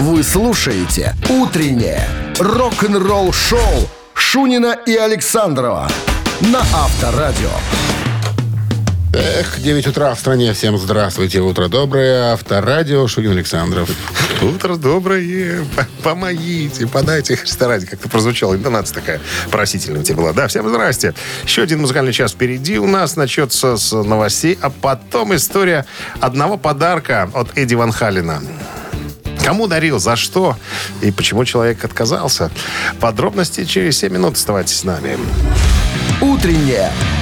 [0.00, 2.08] Вы слушаете «Утреннее
[2.40, 5.88] рок-н-ролл-шоу» Шунина и Александрова
[6.40, 7.52] на Авторадио.
[9.18, 10.52] Эх, 9 утра в стране.
[10.52, 11.40] Всем здравствуйте.
[11.40, 12.32] Утро доброе.
[12.34, 13.08] Авторадио.
[13.08, 13.90] Шунин Александров.
[14.40, 15.64] Утро доброе,
[16.04, 17.86] помогите, подайте Христа ради.
[17.86, 20.32] Как-то прозвучала интонация такая просительная у тебя была.
[20.32, 21.14] Да, всем здрасте.
[21.42, 25.84] Еще один музыкальный час впереди у нас начнется с новостей, а потом история
[26.20, 28.40] одного подарка от Эдди Ван Халина.
[29.44, 30.56] Кому дарил, за что
[31.00, 32.52] и почему человек отказался.
[33.00, 34.36] Подробности через 7 минут.
[34.36, 35.18] Оставайтесь с нами.
[36.20, 36.92] Утреннее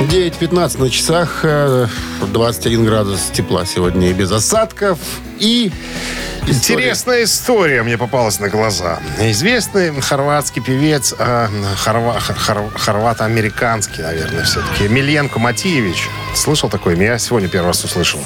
[0.00, 1.86] 9.15 на часах, э,
[2.32, 4.98] 21 градус тепла сегодня и без осадков.
[5.38, 5.72] И
[6.46, 6.52] история.
[6.84, 9.00] Интересная история мне попалась на глаза.
[9.18, 11.48] Известный хорватский певец, э,
[11.82, 16.08] хорва- хор- хорвато-американский, наверное, все-таки, Миленко Матиевич.
[16.34, 17.06] Слышал такое имя?
[17.06, 18.20] Я сегодня первый раз услышал.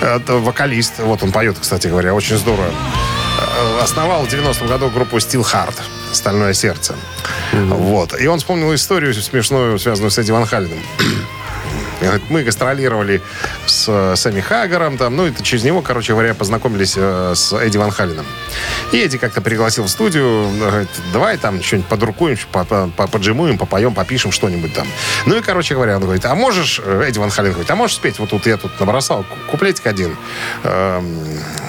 [0.00, 0.94] Это вокалист.
[0.98, 2.66] Вот он поет, кстати говоря, очень здорово.
[2.68, 5.74] Э, Основал в 90-м году группу Steel Heart.
[6.12, 6.94] Стальное сердце.
[7.52, 8.18] Вот.
[8.20, 10.78] И он вспомнил историю смешную, связанную с Эдди Ван Халленом.
[12.28, 13.20] Мы гастролировали
[13.66, 17.76] с э, Сэмми Хаггаром, там, ну, и через него, короче говоря, познакомились э, с Эдди
[17.76, 18.26] Ван Халленом.
[18.92, 23.58] И Эдди как-то пригласил в студию, говорит, давай там что-нибудь подрукуем, по- по- по- поджимуем,
[23.58, 24.86] попоем, попишем что-нибудь там.
[25.26, 27.96] Ну, и, короче говоря, он говорит, а можешь, э, Эдди Ван Халлен говорит, а можешь
[27.96, 30.16] спеть, вот тут я тут набросал ку- куплетик один,
[30.64, 31.18] эм,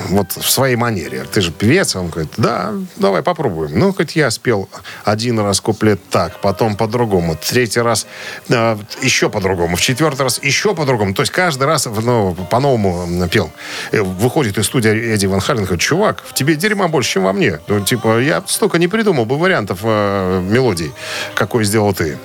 [0.10, 1.26] вот в своей манере.
[1.32, 3.78] Ты же певец, он говорит, да, давай попробуем.
[3.80, 4.70] Ну, хоть я спел
[5.06, 8.08] один раз куплет так, потом по-другому, третий раз
[8.50, 11.14] э, еще по-другому, в четвертый раз еще по-другому.
[11.14, 13.52] То есть каждый раз ну, по-новому пел.
[13.92, 17.34] Э, Выходит из студии Эдди Ван Халлен, говорит, чувак, в тебе дерьма больше, чем во
[17.34, 17.60] мне.
[17.68, 20.92] Ну, типа, я столько не придумал бы вариантов э, мелодий,
[21.36, 22.18] какой сделал ты.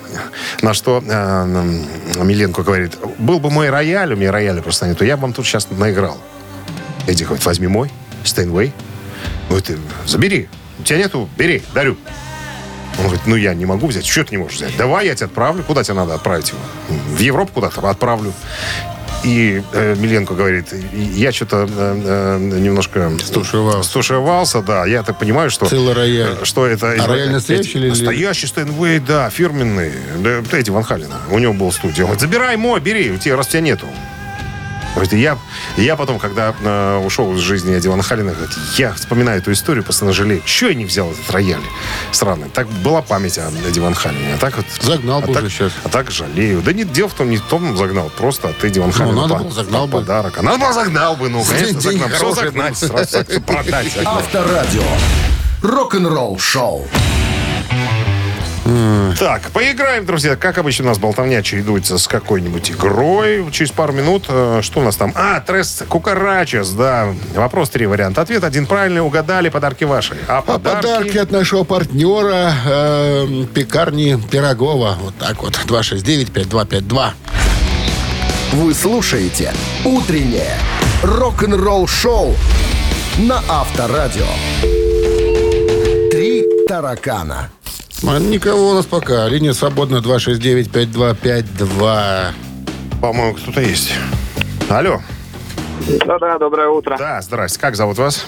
[0.61, 5.15] На что э, Миленко говорит, был бы мой рояль, у меня рояля просто нету, я
[5.15, 6.17] бы вам тут сейчас наиграл.
[7.07, 7.91] Эдди говорит, возьми мой,
[8.23, 8.73] Стейнвей.
[9.49, 10.47] Ну, ты забери.
[10.79, 11.97] У тебя нету, бери, дарю.
[12.99, 14.05] Он говорит, ну я не могу взять.
[14.05, 14.75] Что ты не можешь взять?
[14.77, 15.63] Давай я тебя отправлю.
[15.63, 16.59] Куда тебе надо отправить его?
[17.15, 18.33] В Европу куда-то отправлю.
[19.23, 23.89] И э, Миленко говорит, «И я что-то э, э, немножко Стушевался.
[23.89, 24.85] стушевался, да.
[24.85, 26.37] Я так понимаю, что, Целый рояль.
[26.41, 26.91] э, что это...
[26.97, 29.91] А рояль настоящий или- Настоящий Стейнвей, да, фирменный.
[30.19, 31.17] Да, Эдди Ван Халлена.
[31.31, 32.05] У него был студия.
[32.05, 33.87] Он говорит, забирай мой, бери, у тебя, раз тебя нету.
[35.11, 35.37] Я,
[35.77, 40.41] я потом, когда э, ушел из жизни Халлена, говорит, я вспоминаю эту историю, постоянно жалею.
[40.45, 41.61] Что я не взял этот рояль
[42.11, 42.49] сраный?
[42.49, 44.35] Так была память о Эдди Ван Халлене.
[44.35, 44.65] А так вот...
[44.81, 45.71] Загнал а бы так, уже щас.
[45.83, 46.61] А так жалею.
[46.61, 49.21] Да нет, дело в том, не в том загнал, просто от Эдди Ван Халлена.
[49.21, 49.99] надо по- было, загнал бы.
[49.99, 50.37] подарок.
[50.37, 52.09] А надо было загнал бы, ну, конечно, загнал.
[52.09, 53.97] Все загнать, сразу продать.
[54.03, 54.83] Авторадио.
[55.61, 56.87] Рок-н-ролл шоу.
[59.17, 60.35] Так, поиграем, друзья.
[60.35, 63.45] Как обычно, у нас болтовня чередуется с какой-нибудь игрой.
[63.51, 65.11] Через пару минут, э, что у нас там?
[65.15, 67.09] А, тресс Кукарачес, да.
[67.35, 68.21] Вопрос, три варианта.
[68.21, 70.15] Ответ один правильный, угадали, подарки ваши.
[70.27, 70.85] А А подарки...
[70.87, 74.97] подарки от нашего партнера э, пекарни Пирогова.
[75.01, 75.59] Вот так вот.
[75.67, 77.09] 269-5252.
[78.53, 79.53] Вы слушаете
[79.85, 80.53] «Утреннее
[81.03, 82.35] рок-н-ролл-шоу»
[83.19, 84.25] на Авторадио.
[86.11, 87.49] «Три таракана».
[88.07, 89.27] А Никого у нас пока.
[89.27, 92.31] Линия свободна 269-5252.
[93.01, 93.93] По-моему, кто-то есть.
[94.69, 95.01] Алло.
[96.05, 96.97] Да-да, доброе утро.
[96.97, 97.59] Да, здрасте.
[97.59, 98.25] Как зовут вас?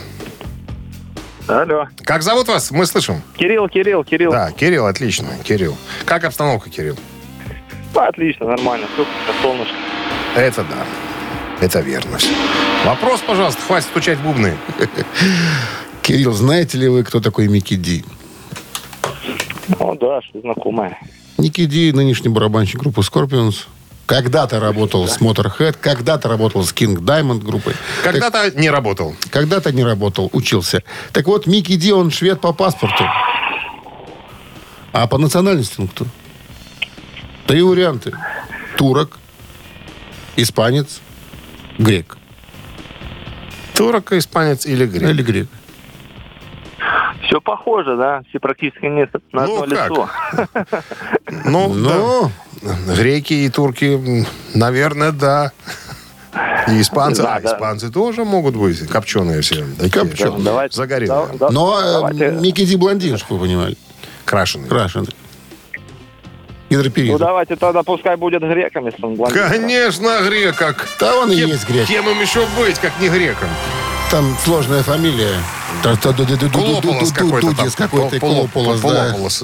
[1.48, 1.88] Алло.
[2.04, 2.72] Как зовут вас?
[2.72, 3.22] Мы слышим.
[3.38, 4.32] Кирилл, Кирилл, Кирилл.
[4.32, 5.28] Да, Кирилл, отлично.
[5.44, 5.78] Кирилл.
[6.06, 6.98] Как обстановка, Кирилл?
[7.94, 8.88] Да, отлично, нормально.
[8.94, 9.06] Все,
[9.42, 9.76] солнышко.
[10.36, 10.86] Это да.
[11.60, 12.18] Это верно.
[12.86, 14.58] Вопрос, пожалуйста, хватит стучать в бубны.
[16.02, 18.04] Кирилл, знаете ли вы, кто такой Микки Ди?
[19.80, 20.98] О, да, что знакомое.
[21.38, 23.66] Ники Ди, нынешний барабанщик группы Scorpions.
[24.06, 27.74] Когда-то работал с Motorhead, когда-то работал с King Diamond группой.
[28.04, 29.16] Когда-то не работал.
[29.30, 30.84] Когда-то не работал, учился.
[31.14, 33.06] Так вот, Микки Ди, он швед по паспорту.
[34.92, 36.06] А по национальности он кто?
[37.48, 38.12] Три варианта.
[38.78, 39.18] Турок,
[40.36, 41.00] испанец,
[41.78, 42.18] грек.
[43.76, 45.10] Турок, испанец или грек?
[45.10, 45.48] Или грек.
[47.32, 48.24] Все похоже, да?
[48.28, 49.90] Все практически не на Ну, одно как?
[49.90, 50.10] лицо.
[51.46, 52.94] Ну, Ну, да.
[52.94, 55.54] Греки и турки, наверное, да.
[56.68, 57.22] И испанцы.
[57.22, 57.54] Да, а, да.
[57.56, 59.64] испанцы тоже могут быть копченые все.
[59.80, 60.42] Такие, Копченые.
[60.44, 60.76] Давайте.
[60.76, 61.28] Загорелые.
[61.32, 62.32] Да, да, но э, давайте.
[62.32, 63.78] Микки Ди блондин, чтобы вы понимали.
[64.26, 64.68] Крашеный.
[64.70, 65.06] Ну,
[66.70, 67.18] Гидроперизм.
[67.18, 69.42] давайте тогда пускай будет греком, если он блондин.
[69.50, 70.58] Конечно, грек.
[70.58, 70.86] Как...
[71.00, 71.88] Да он и Кем- есть грек.
[71.88, 73.48] Кем им еще быть, как не греком?
[74.10, 75.36] Там сложная фамилия.
[76.82, 77.48] Клополос какой-то.
[78.20, 79.44] Полополос.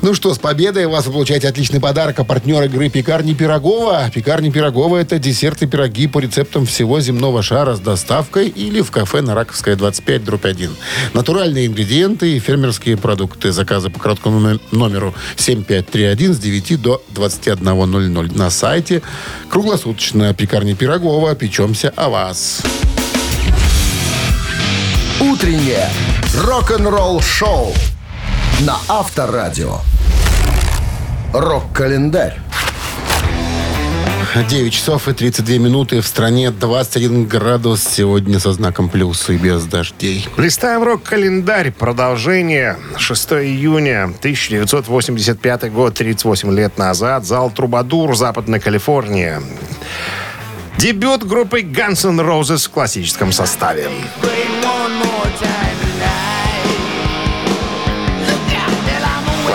[0.00, 2.20] Ну что, с победой вас вы получаете отличный подарок.
[2.20, 4.08] А партнер игры «Пекарни Пирогова».
[4.14, 9.22] «Пекарни Пирогова»— это десерты пироги по рецептам всего земного шара с доставкой или в кафе
[9.22, 10.70] на Раковская, 25, дробь 1.
[11.14, 13.50] Натуральные ингредиенты и фермерские продукты.
[13.50, 19.02] Заказы по короткому номе- номеру 7531 с 9 до 21.00 на сайте.
[19.50, 21.34] Круглосуточно «Пекарни Пирогова».
[21.34, 22.62] Печемся о вас.
[25.20, 25.88] «Утреннее
[26.44, 27.72] рок-н-ролл-шоу»
[28.60, 29.78] на Авторадио.
[31.32, 32.38] Рок-календарь.
[34.48, 36.00] 9 часов и 32 минуты.
[36.02, 40.28] В стране 21 градус сегодня со знаком плюс и без дождей.
[40.36, 41.72] Листаем рок-календарь.
[41.72, 42.76] Продолжение.
[42.96, 47.24] 6 июня 1985 год, 38 лет назад.
[47.24, 49.42] Зал Трубадур, Западная Калифорния.
[50.78, 53.88] Дебют группы Guns N' Roses в классическом составе.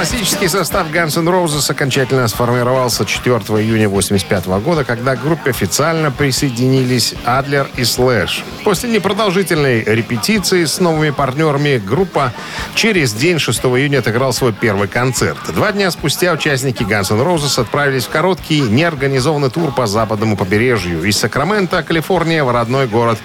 [0.04, 6.12] Классический состав Guns N' Roses окончательно сформировался 4 июня 1985 года, когда к группе официально
[6.12, 8.44] присоединились Адлер и Слэш.
[8.66, 12.34] После непродолжительной репетиции с новыми партнерами группа
[12.76, 15.38] через день 6 июня отыграл свой первый концерт.
[15.56, 21.06] Два дня спустя участники Guns N' Roses отправились в короткий неорганизованный тур по западному побережью
[21.06, 23.20] из Сакрамента, Калифорния, в родной город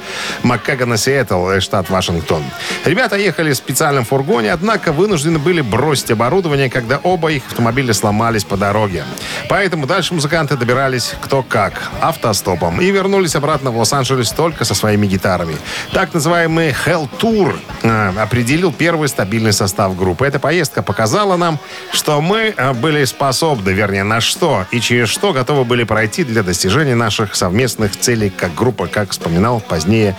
[0.44, 2.44] Маккагана, Сиэтл, штат Вашингтон.
[2.84, 8.44] Ребята ехали в специальном фургоне, однако вынуждены были бросить оборудование, когда оба их автомобиля сломались
[8.44, 9.04] по дороге.
[9.48, 15.06] Поэтому дальше музыканты добирались кто как, автостопом, и вернулись обратно в Лос-Анджелес только со своими
[15.06, 15.56] гитарами.
[15.92, 20.26] Так называемый Hell Tour э, определил первый стабильный состав группы.
[20.26, 21.58] Эта поездка показала нам,
[21.92, 26.42] что мы э, были способны, вернее, на что и через что готовы были пройти для
[26.42, 30.16] достижения наших совместных целей как группа, как вспоминал позднее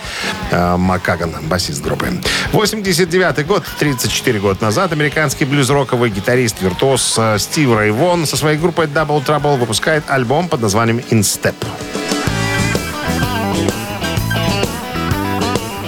[0.50, 2.20] э, Макаган, басист группы.
[2.52, 6.10] 89 год, 34 года назад, американский блюз-роковый
[6.40, 11.54] гитарист-виртуоз э, Стив Рейвон со своей группой Double Trouble выпускает альбом под названием In Step.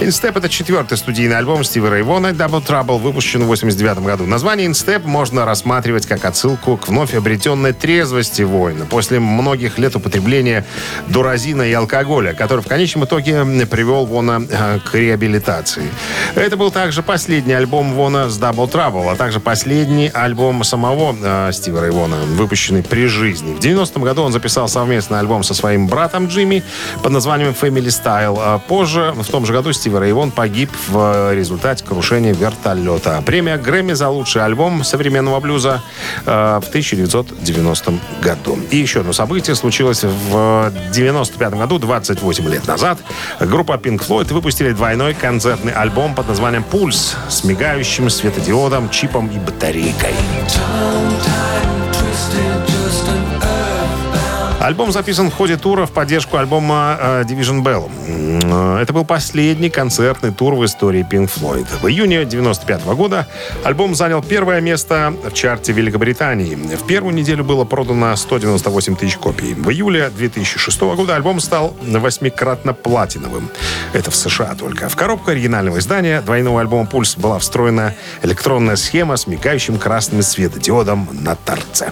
[0.03, 4.25] Instep— это четвертый студийный альбом Стива Рейвона Double Trouble, выпущен в 89 году.
[4.25, 10.65] Название Instep можно рассматривать как отсылку к вновь обретенной трезвости воина после многих лет употребления
[11.07, 15.89] дуразина и алкоголя, который в конечном итоге привел Вона э, к реабилитации.
[16.35, 21.51] Это был также последний альбом Вона с Double Trouble, а также последний альбом самого э,
[21.53, 23.55] Стива Рейвона, выпущенный при жизни.
[23.55, 26.61] В 90-м году он записал совместный альбом со своим братом Джимми
[27.01, 28.37] под названием Family Style.
[28.37, 33.21] А позже, в том же году, Стив Рейвон погиб в результате крушения вертолета.
[33.25, 35.81] Премия Грэмми за лучший альбом современного блюза
[36.25, 38.57] э, в 1990 году.
[38.71, 42.99] И еще одно событие случилось в 95 году, 28 лет назад.
[43.39, 49.37] Группа Pink Floyd выпустили двойной концертный альбом под названием «Пульс» с мигающим светодиодом, чипом и
[49.37, 50.13] батарейкой.
[54.63, 57.91] Альбом записан в ходе тура в поддержку альбома э, Division Bell.
[58.07, 61.67] М, Это был последний концертный тур в истории Pink Floyd.
[61.81, 63.27] В июне 95 года
[63.65, 66.55] альбом занял первое место в чарте Великобритании.
[66.55, 69.53] В первую неделю было продано 198 тысяч копий.
[69.53, 73.49] В июле 2006 года альбом стал восьмикратно платиновым.
[73.91, 74.87] Это в США только.
[74.87, 81.09] В коробку оригинального издания двойного альбома «Пульс» была встроена электронная схема с мигающим красным светодиодом
[81.11, 81.91] на торце.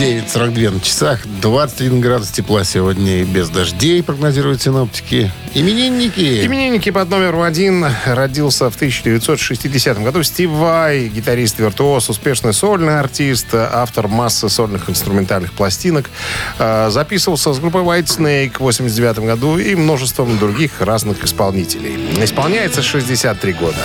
[0.00, 5.30] 9.42 на часах, 21 градус тепла сегодня и без дождей, прогнозируют синоптики.
[5.52, 6.44] Именинники.
[6.46, 14.08] Именинники под номером один родился в 1960 году Стив Вай, гитарист-виртуоз, успешный сольный артист, автор
[14.08, 16.08] массы сольных инструментальных пластинок.
[16.58, 22.24] Э, Записывался с группой White Snake в 89 году и множеством других разных исполнителей.
[22.24, 23.76] Исполняется 63 года.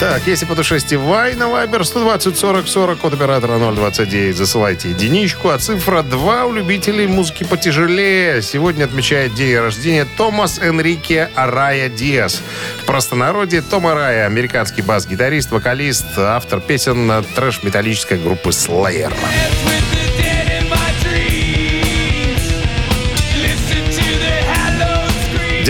[0.00, 5.50] Так, если по душе Стивай на Вайбер 120 40 40, код оператора 029, засылайте единичку,
[5.50, 8.40] а цифра 2 у любителей музыки потяжелее.
[8.40, 12.40] Сегодня отмечает день рождения Томас Энрике Арая Диас.
[12.80, 19.12] В простонародье Том Арая, американский бас-гитарист, вокалист, автор песен трэш-металлической группы Slayer.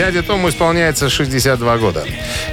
[0.01, 2.07] Дяде Тому исполняется 62 года.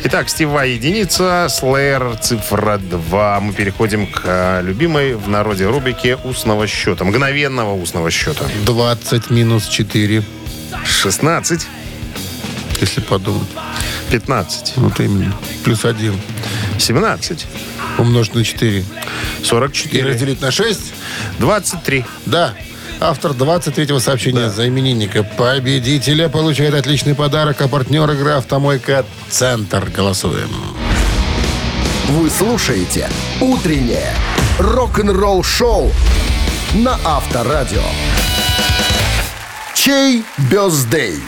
[0.04, 3.40] Итак, Стива единица, Слэйр цифра 2.
[3.40, 7.06] Мы переходим к э, любимой в народе рубрике устного счета.
[7.06, 8.44] Мгновенного устного счета.
[8.66, 10.24] 20 минус 4,
[10.84, 11.68] 16,
[12.82, 13.48] если подумать.
[14.12, 15.34] 15, Вот именно.
[15.64, 16.20] Плюс 1.
[16.80, 17.48] 17,
[17.98, 18.80] Умножить на 4.
[18.80, 18.84] И
[19.46, 20.82] 44, разделить на 6?
[21.40, 22.04] 23.
[22.26, 22.54] Да.
[23.00, 29.88] Автор 23-го сообщения за именинника победителя получает отличный подарок, а партнер игры «Автомойка Центр».
[29.96, 30.50] Голосуем.
[32.08, 33.08] Вы слушаете
[33.40, 34.14] «Утреннее
[34.58, 35.92] рок-н-ролл-шоу»
[36.74, 37.84] на Авторадио.
[39.76, 41.20] Чей бездей?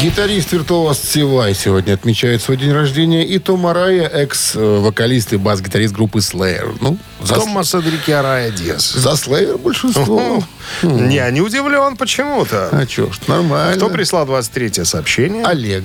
[0.00, 3.24] Гитарист виртуоз Сивай сегодня отмечает свой день рождения.
[3.24, 6.76] И Том Арая, экс-вокалист и бас-гитарист группы Slayer.
[6.80, 6.96] Ну,
[7.26, 8.92] за, Томас Адрикиарая Диас.
[8.94, 10.42] за Slayer большинство.
[10.82, 12.68] Не, не удивлен почему-то.
[12.72, 13.76] А чё ж, нормально.
[13.76, 15.44] Кто прислал 23 сообщение?
[15.44, 15.84] Олег.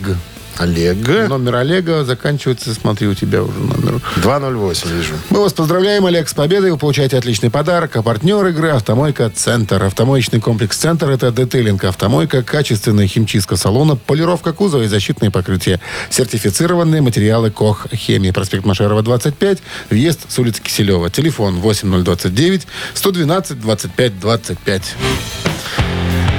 [0.59, 1.07] Олег.
[1.29, 4.01] Номер Олега заканчивается, смотри, у тебя уже номер.
[4.17, 5.13] 208 вижу.
[5.29, 6.71] Мы вас поздравляем, Олег, с победой.
[6.71, 7.95] Вы получаете отличный подарок.
[7.95, 9.83] А партнер игры «Автомойка Центр».
[9.83, 15.79] Автомоечный комплекс «Центр»— это детейлинг «Автомойка», качественная химчистка салона, полировка кузова и защитные покрытия.
[16.09, 18.31] Сертифицированные материалы КОХ «Хемии».
[18.31, 19.59] Проспект Машерова, 25.
[19.89, 21.09] Въезд с улицы Киселева.
[21.09, 24.95] Телефон 8029 112 25 25.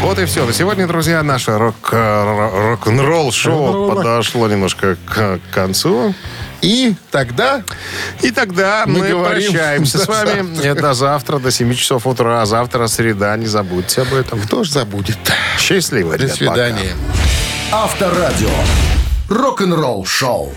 [0.00, 0.44] Вот и все.
[0.46, 6.14] На сегодня, друзья, наше рок, э, рок-н-ролл шоу подошло немножко к концу.
[6.60, 7.62] И тогда
[8.22, 10.74] И тогда Мы мы, говорим прощаемся с вами завтра.
[10.74, 12.42] до завтра, до 7 часов утра.
[12.42, 14.40] А завтра среда, не забудьте об этом.
[14.40, 15.18] кто ж забудет?
[15.58, 16.52] Счастливо, До ребят, пока.
[16.54, 16.92] свидания.
[17.72, 18.50] Авторадио.
[19.28, 20.52] Рок-н-ролл шоу.